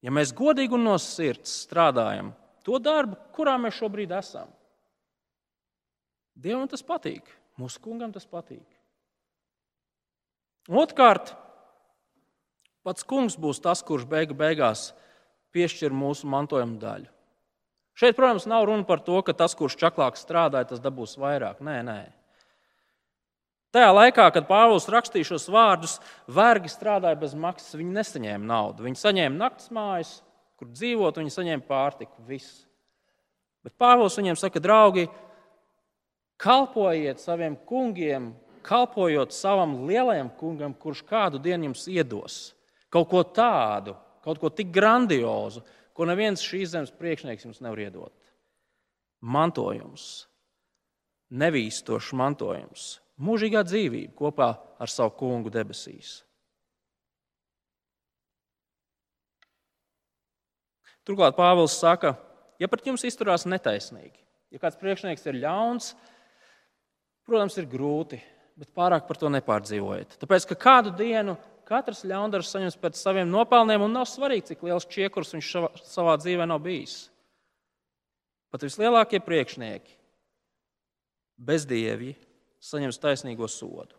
Ja 0.04 0.12
mēs 0.12 0.36
godīgi 0.36 0.76
un 0.76 0.84
no 0.90 0.98
sirds 1.00 1.62
strādājam 1.64 2.34
to 2.66 2.78
darbu, 2.82 3.16
kurā 3.34 3.56
mēs 3.62 3.80
šobrīd 3.80 4.12
esam, 4.18 4.52
Dievam 6.36 6.68
tas 6.68 6.84
patīk, 6.84 7.30
mūsu 7.56 7.80
kungam 7.80 8.12
tas 8.12 8.28
patīk. 8.28 8.75
Otrkārt, 10.66 11.36
pats 12.86 13.06
kungs 13.06 13.38
būs 13.38 13.62
tas, 13.62 13.84
kurš 13.86 14.08
beigu 14.10 14.38
beigās 14.38 14.94
piešķir 15.54 15.94
mūsu 15.94 16.28
mantojuma 16.30 16.80
daļu. 16.82 17.12
Šeit, 17.96 18.18
protams, 18.18 18.48
nav 18.50 18.66
runa 18.68 18.84
par 18.84 19.00
to, 19.00 19.22
ka 19.24 19.32
tas, 19.38 19.54
kurš 19.56 19.78
čaklāk 19.80 20.18
strādāja, 20.20 20.68
tas 20.74 20.82
dabūs 20.84 21.16
vairāk. 21.22 21.62
Nē, 21.64 21.78
nē. 21.88 22.00
Tajā 23.76 23.92
laikā, 23.92 24.26
kad 24.36 24.48
Pāvils 24.48 24.88
rakstīja 24.92 25.30
šos 25.30 25.48
vārdus, 25.52 25.98
vergi 26.32 26.72
strādāja 26.72 27.20
bez 27.20 27.36
maksas. 27.40 27.76
Viņi 27.76 27.96
nesaņēma 27.96 28.48
naudu. 28.48 28.84
Viņi 28.88 29.00
saņēma 29.00 29.40
naktas 29.40 29.72
mājas, 29.76 30.12
kur 30.60 30.70
dzīvot, 30.72 31.22
viņi 31.22 31.34
saņēma 31.36 31.68
pārtiku. 31.68 32.24
Viss. 32.28 32.66
Bet 33.64 33.76
Pāvils 33.80 34.16
viņiem 34.20 34.40
saka, 34.40 34.64
draugi, 34.64 35.08
kalpojiet 36.40 37.24
saviem 37.24 37.56
kungiem, 37.68 38.34
kalpojot 38.66 39.34
savam 39.36 39.84
lielajam 39.86 40.32
kungam, 40.40 40.74
kurš 40.74 41.04
kādu 41.06 41.42
dienu 41.42 41.70
jums 41.70 41.86
iedos. 41.92 42.38
Kaut 42.90 43.10
ko 43.12 43.22
tādu, 43.24 43.94
kaut 44.26 44.42
ko 44.42 44.50
tik 44.50 44.72
grandiozu, 44.74 45.64
ko 45.96 46.08
neviens 46.10 46.44
šīs 46.44 46.74
zemes 46.74 46.94
priekšnieks 46.98 47.46
jums 47.46 47.62
nevar 47.64 47.86
iedot. 47.86 48.14
Mantojums, 49.22 50.26
nevīstošs 51.34 52.14
mantojums 52.18 52.96
mūžīgā 53.22 53.64
dzīvība 53.66 54.16
kopā 54.18 54.50
ar 54.80 54.92
savu 54.92 55.16
kungu 55.20 55.52
debesīs. 55.54 56.20
Turklāt 61.06 61.36
Pāvils 61.38 61.76
saka, 61.78 62.16
ja 62.58 62.68
pret 62.68 62.88
jums 62.90 63.06
izturās 63.06 63.46
netaisnīgi, 63.46 64.18
ja 64.50 64.62
kāds 64.62 64.80
priekšnieks 64.82 65.28
ir 65.30 65.38
ļauns, 65.44 65.92
protams, 67.30 67.60
ir 67.62 67.70
grūti, 67.70 68.18
bet 68.60 68.72
pārāk 68.76 69.08
par 69.08 69.20
to 69.20 69.32
nepārdzīvojiet. 69.34 70.16
Tāpēc, 70.22 70.48
ka 70.52 70.58
kādu 70.60 70.94
dienu 70.96 71.36
katrs 71.68 72.06
ļaundaris 72.08 72.52
saņems 72.54 72.78
pēc 72.80 73.00
saviem 73.00 73.30
nopelniem, 73.32 73.84
un 73.84 73.96
nav 73.96 74.08
svarīgi, 74.10 74.52
cik 74.52 74.64
liels 74.68 74.88
čiekurs 74.92 75.34
viņš 75.36 75.52
savā 75.84 76.16
dzīvē 76.22 76.48
nav 76.48 76.62
bijis. 76.64 77.10
Pat 78.54 78.64
vislielākie 78.64 79.20
priekšnieki, 79.24 79.98
bezdievi, 81.36 82.14
saņems 82.64 83.02
taisnīgo 83.02 83.50
sodu. 83.52 83.98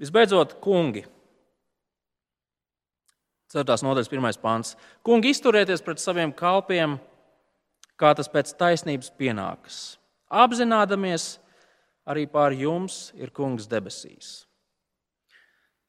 Visbeidzot, 0.00 0.56
kungi. 0.64 1.04
Ceturtās 3.50 3.82
nodaļas 3.84 4.08
pirmais 4.08 4.38
pāns. 4.40 4.76
Kungi, 5.04 5.32
izturieties 5.34 5.82
pret 5.84 6.00
saviem 6.00 6.32
kalpiem, 6.32 6.96
kā 8.00 8.12
tas 8.16 8.30
pēc 8.32 8.54
taisnības 8.56 9.10
pienākas. 9.18 9.99
Apzināmies, 10.30 11.40
arī 12.06 12.26
pār 12.30 12.54
jums 12.54 13.10
ir 13.18 13.32
kungs 13.34 13.66
debesīs. 13.70 14.44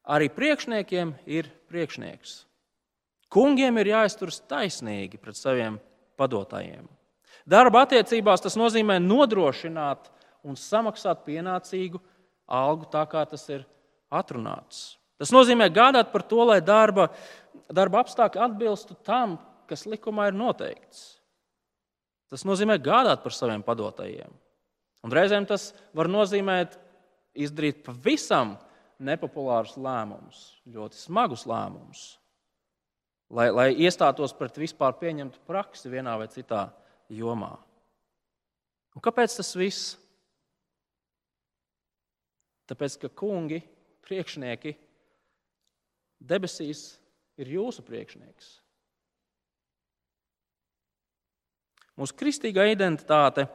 Arī 0.02 0.26
priekšniekiem 0.34 1.14
ir 1.30 1.46
priekšnieks. 1.70 2.42
Kungiem 3.32 3.78
ir 3.78 3.92
jāizturas 3.94 4.42
taisnīgi 4.50 5.20
pret 5.22 5.38
saviem 5.38 5.78
padotājiem. 6.18 6.84
Darba 7.48 7.86
attiecībās 7.86 8.42
tas 8.42 8.58
nozīmē 8.58 8.98
nodrošināt 9.02 10.10
un 10.42 10.58
samaksāt 10.58 11.22
pienācīgu 11.24 12.02
algu 12.50 12.90
tā, 12.90 13.06
kā 13.06 13.22
tas 13.30 13.46
ir 13.48 13.64
atrunāts. 14.10 14.98
Tas 15.22 15.30
nozīmē 15.30 15.70
gādāt 15.70 16.10
par 16.12 16.26
to, 16.26 16.42
lai 16.50 16.58
darba, 16.60 17.08
darba 17.70 18.02
apstākļi 18.02 18.42
atbilstu 18.42 18.98
tam, 19.06 19.38
kas 19.70 19.86
likumā 19.86 20.28
ir 20.32 20.36
noteikts. 20.36 21.21
Tas 22.32 22.46
nozīmē 22.48 22.78
gādāt 22.80 23.20
par 23.20 23.34
saviem 23.36 23.60
padotajiem. 23.64 24.32
Un 25.04 25.12
reizēm 25.12 25.44
tas 25.44 25.72
var 25.92 26.08
nozīmēt 26.08 26.78
izdarīt 27.36 27.82
pavisam 27.84 28.54
nepopulārus 29.02 29.74
lēmumus, 29.76 30.40
ļoti 30.72 30.96
smagus 30.96 31.44
lēmumus, 31.50 32.04
lai, 33.28 33.50
lai 33.52 33.66
iestātos 33.84 34.32
pret 34.38 34.56
vispār 34.62 34.94
pieņemtu 35.00 35.42
praksi 35.48 35.92
vienā 35.92 36.14
vai 36.22 36.30
citā 36.32 36.68
jomā. 37.12 37.52
Un 38.96 39.04
kāpēc 39.04 39.36
tas 39.36 39.52
viss? 39.58 39.92
Tāpēc, 42.70 42.96
ka 43.02 43.12
kungi, 43.12 43.60
priekšnieki, 44.06 44.72
debesīs 46.22 46.92
ir 47.42 47.50
jūsu 47.58 47.84
priekšnieks. 47.84 48.61
Mūsu 52.00 52.16
kristīgā 52.16 52.66
identitāte 52.72 53.46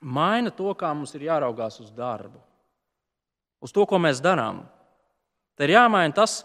maina 0.00 0.52
to, 0.54 0.70
kā 0.78 0.92
mums 0.94 1.14
ir 1.18 1.26
jāraugās 1.26 1.80
uz 1.82 1.90
darbu, 1.94 2.38
uz 3.64 3.74
to, 3.74 3.86
ko 3.88 3.98
mēs 3.98 4.22
darām. 4.22 4.62
Te 5.58 5.66
ir 5.66 5.74
jāmaina 5.74 6.14
tas, 6.14 6.40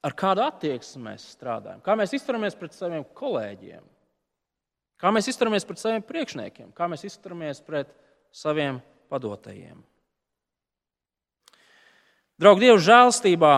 ar 0.00 0.16
kādu 0.16 0.44
attieksmi 0.46 1.10
mēs 1.10 1.26
strādājam, 1.36 1.82
kā 1.84 1.98
mēs 1.98 2.16
izturamies 2.16 2.56
pret 2.56 2.76
saviem 2.76 3.04
kolēģiem, 3.16 3.84
Kā 4.96 5.10
mēs 5.12 5.26
izturamies 5.28 5.66
pret 5.68 5.76
saviem 5.76 6.00
priekšniekiem, 6.08 6.70
kā 6.72 6.86
mēs 6.88 7.02
izturamies 7.04 7.58
pret 7.60 7.90
saviem 8.32 8.78
padotajiem. 9.12 9.82
Draugi, 12.40 12.62
Dieva 12.64 12.78
žēlstībā 12.80 13.50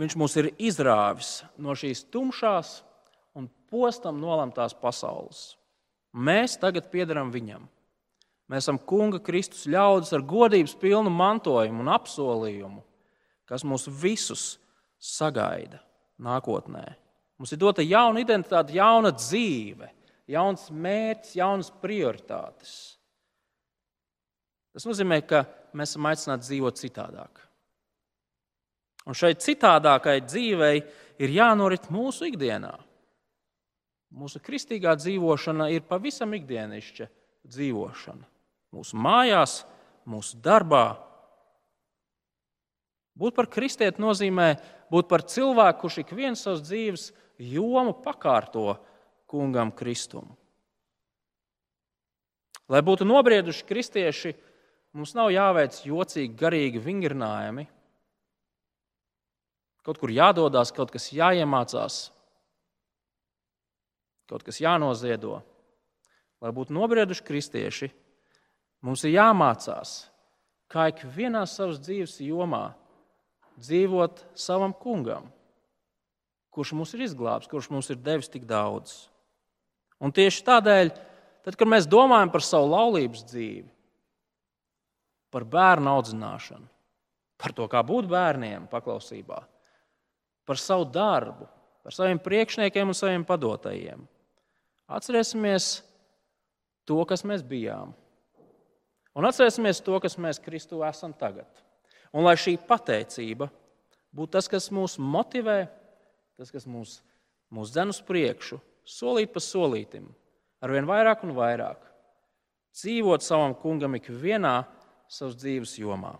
Viņš 0.00 0.16
mūs 0.18 0.34
ir 0.40 0.48
izrāvis 0.58 1.44
no 1.62 1.74
šīs 1.78 2.02
tumšās 2.10 2.80
un 3.34 3.48
postam 3.70 4.20
nolemtās 4.22 4.74
pasaules. 4.78 5.54
Mēs 6.14 6.58
tagad 6.60 6.86
piedaram 6.92 7.32
Viņam. 7.34 7.66
Mēs 8.50 8.66
esam 8.66 8.78
Kunga 8.78 9.18
Kristus 9.24 9.64
ļaudis 9.70 10.12
ar 10.14 10.22
godības 10.28 10.74
pilnu 10.78 11.10
mantojumu 11.10 11.80
un 11.82 11.90
apsolījumu, 11.94 12.82
kas 13.48 13.64
mūs 13.66 13.88
visus 13.88 14.44
sagaida 15.00 15.80
nākotnē. 16.20 16.84
Mums 17.40 17.54
ir 17.54 17.60
dota 17.60 17.82
jauna 17.82 18.22
identitāte, 18.22 18.76
jauna 18.76 19.10
dzīve, 19.16 19.88
jauns 20.30 20.68
mērķis, 20.70 21.38
jaunas 21.40 21.72
prioritātes. 21.82 22.74
Tas 24.74 24.86
nozīmē, 24.86 25.20
ka 25.26 25.44
mēs 25.74 25.94
esam 25.94 26.06
aicināti 26.10 26.48
dzīvot 26.48 26.78
citādāk. 26.78 27.42
Un 29.04 29.16
šai 29.16 29.34
citādākai 29.36 30.20
dzīvei 30.24 30.76
ir 31.20 31.34
jānorit 31.34 31.90
mūsu 31.92 32.30
ikdienā. 32.30 32.72
Mūsu 34.14 34.38
kristīgā 34.38 34.94
dzīvošana 35.00 35.68
ir 35.74 35.82
pavisam 35.88 36.36
ikdienišķa 36.36 37.08
dzīvošana. 37.50 38.28
Mūsu 38.74 38.98
mājās, 38.98 39.62
mūsu 40.06 40.38
darbā. 40.42 40.86
Būt 43.18 43.34
par 43.34 43.48
kristieti 43.50 44.02
nozīmē 44.02 44.54
būt 44.90 45.10
par 45.10 45.24
cilvēku, 45.26 45.84
kurš 45.84 46.00
ik 46.02 46.14
viens 46.14 46.42
savas 46.46 46.62
dzīves 46.66 47.10
jomu 47.38 47.94
pakārto 48.04 48.76
kungam 49.30 49.72
Kristum. 49.74 50.30
Lai 52.70 52.80
būtu 52.86 53.04
nobrieduši 53.04 53.66
kristieši, 53.68 54.34
mums 54.96 55.12
nav 55.18 55.32
jāveic 55.34 55.82
jocīgi, 55.84 56.32
garīgi 56.38 56.80
vingrinājumi. 56.80 57.66
Kaut 59.84 59.98
kur 60.00 60.12
jādodas, 60.14 60.72
kaut 60.72 60.94
kas 60.94 61.10
jāiemācās, 61.12 62.13
kaut 64.30 64.44
kas 64.46 64.60
jānoziedo. 64.62 65.42
Lai 66.42 66.50
būtu 66.54 66.74
nobrieduši 66.76 67.24
kristieši, 67.24 67.90
mums 68.84 69.04
ir 69.06 69.16
jāmācās, 69.16 69.94
kā 70.68 70.90
ik 70.92 71.04
vienā 71.14 71.44
savas 71.48 71.80
dzīves 71.80 72.18
jomā 72.24 72.66
dzīvot 73.60 74.26
savam 74.38 74.74
kungam 74.76 75.30
kurš 76.54 76.74
mūs 76.78 76.94
ir 76.94 77.04
izglābis, 77.08 77.50
kurš 77.50 77.70
mums 77.74 77.90
ir 77.90 77.98
devis 77.98 78.30
tik 78.30 78.46
daudz. 78.46 79.08
Un 80.02 80.14
tieši 80.14 80.44
tādēļ, 80.46 80.92
tad, 81.46 81.56
kad 81.58 81.70
mēs 81.70 81.88
domājam 81.90 82.30
par 82.34 82.44
savu 82.46 82.70
laulības 82.70 83.24
dzīvi, 83.26 83.66
par 85.34 85.46
bērnu 85.50 85.90
audzināšanu, 85.90 86.68
par 87.40 87.54
to, 87.56 87.66
kā 87.70 87.82
būt 87.86 88.06
bērniem 88.10 88.68
paklausībā, 88.70 89.40
par 90.46 90.60
savu 90.60 90.86
darbu, 90.94 91.48
par 91.82 91.96
saviem 91.96 92.20
priekšniekiem 92.22 92.92
un 92.92 92.96
saviem 92.96 93.24
padotajiem. 93.26 94.06
Atcerēsimies 94.90 95.78
to, 96.84 96.98
kas 97.08 97.24
mēs 97.24 97.44
bijām. 97.46 97.94
Un 99.14 99.28
atcerēsimies 99.28 99.80
to, 99.84 99.96
kas 100.02 100.18
mēs 100.20 100.42
Kristū 100.42 100.82
esam 100.84 101.14
tagad. 101.16 101.48
Un 102.14 102.26
lai 102.26 102.34
šī 102.38 102.56
pateicība 102.68 103.48
būtu 104.14 104.34
tas, 104.36 104.48
kas 104.50 104.68
mūs 104.74 104.98
motivē, 105.00 105.64
tas, 106.38 106.50
kas 106.54 106.66
mūs, 106.66 106.98
mūs 107.54 107.72
dzen 107.74 107.94
uz 107.94 108.00
priekšu, 108.04 108.60
solīt 108.84 109.32
pa 109.34 109.42
solītim, 109.42 110.06
arvien 110.62 110.86
vairāk 110.86 111.24
un 111.26 111.34
vairāk, 111.34 111.80
dzīvot 112.74 113.24
savam 113.24 113.54
kungam 113.58 113.96
ikvienā 113.98 114.60
savas 115.10 115.38
dzīves 115.40 115.76
jomā. 115.80 116.14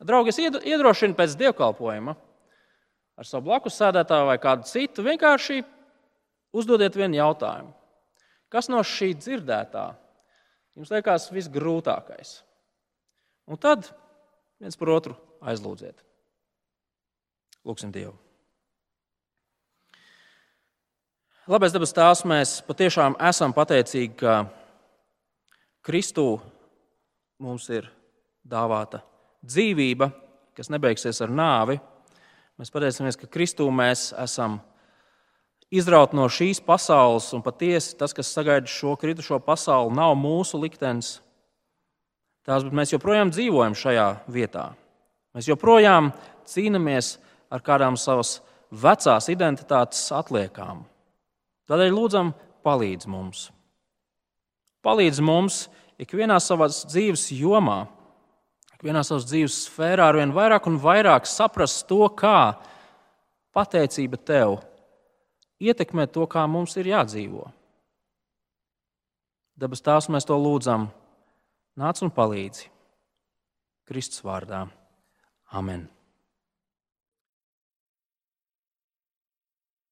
Draugi, 0.00 0.32
es 0.32 0.62
iedrošinu 0.64 1.16
pēc 1.16 1.34
dievkalpojuma 1.40 2.14
ar 3.20 3.28
savu 3.28 3.50
blakus 3.50 3.76
sēdētāju 3.76 4.28
vai 4.30 4.38
kādu 4.40 4.64
citu 4.68 5.04
vienkārši 5.04 5.60
uzdodiet 6.56 6.96
vienu 6.96 7.20
jautājumu. 7.20 7.74
Kas 8.50 8.70
no 8.72 8.80
šī 8.82 9.12
dzirdētā 9.18 9.84
jums 10.78 10.90
liekas 10.90 11.28
visgrūtākais? 11.34 12.40
Un 13.50 13.60
tad 13.60 13.90
viens 14.62 14.78
par 14.80 14.94
otru 14.96 15.14
aizlūdziet. 15.44 16.00
Lūksim 17.66 17.92
Dievu. 17.92 18.16
Labais 21.50 21.72
dabas 21.74 21.92
tēvs, 21.96 22.24
mēs 22.30 22.50
patiešām 22.62 23.16
esam 23.26 23.52
pateicīgi, 23.56 24.14
ka 24.20 24.34
Kristū 25.84 26.36
mums 27.42 27.64
ir 27.72 27.88
dāvāta 28.46 29.00
dzīvība, 29.42 30.10
kas 30.56 30.70
nebeigsies 30.70 31.20
ar 31.24 31.32
nāvi. 31.32 31.78
Mēs 32.60 32.68
pateicamies, 32.68 33.16
ka 33.16 33.24
Kristū 33.24 33.64
mēs 33.72 34.10
esam 34.20 34.58
izrauti 35.72 36.18
no 36.18 36.26
šīs 36.28 36.58
pasaules, 36.60 37.30
un 37.32 37.40
patiesi 37.40 37.94
tas, 37.96 38.12
kas 38.12 38.28
sagaida 38.34 38.68
šo 38.68 38.98
kritušo 39.00 39.38
pasauli, 39.40 39.94
nav 39.96 40.12
mūsu 40.20 40.60
liktenis. 40.60 41.14
Tās, 42.44 42.66
bet 42.66 42.76
mēs 42.76 42.92
joprojām 42.92 43.32
dzīvojam 43.32 43.76
šajā 43.80 44.06
vietā. 44.28 44.66
Mēs 45.32 45.48
joprojām 45.48 46.10
cīnāmies 46.52 47.14
ar 47.48 47.64
kādām 47.64 47.96
savas 47.96 48.42
vecās 48.68 49.30
identitātes 49.32 50.02
atliekām. 50.12 50.82
Tādēļ 51.70 51.96
lūdzam, 51.96 52.34
palīdz 52.60 53.08
mums. 53.08 53.46
Palīdz 54.84 55.24
mums 55.24 55.62
ikvienā 55.96 56.36
savas 56.44 56.82
dzīves 56.92 57.30
jomā, 57.40 57.86
ikvienā 58.80 59.02
savas 59.04 59.26
dzīves 59.28 59.58
sfērā 59.66 60.06
ar 60.08 60.16
vien 60.16 60.32
vairāk 60.32 60.64
un 60.70 60.78
vairāk 60.80 61.28
saprast 61.28 61.84
to, 61.84 62.00
kā 62.16 62.56
pateicība 63.52 64.16
tev 64.16 64.56
ietekmē 65.60 66.06
to, 66.08 66.24
kā 66.24 66.46
mums 66.48 66.78
ir 66.80 66.88
jādzīvo. 66.88 67.44
Dabas 69.60 69.84
tās 69.84 70.08
mēs 70.08 70.24
to 70.24 70.40
lūdzam, 70.40 70.88
nāc 71.76 72.00
un 72.00 72.08
palīdzi. 72.08 72.70
Kristus 73.84 74.24
vārdā. 74.24 74.64
Amen. 75.52 75.84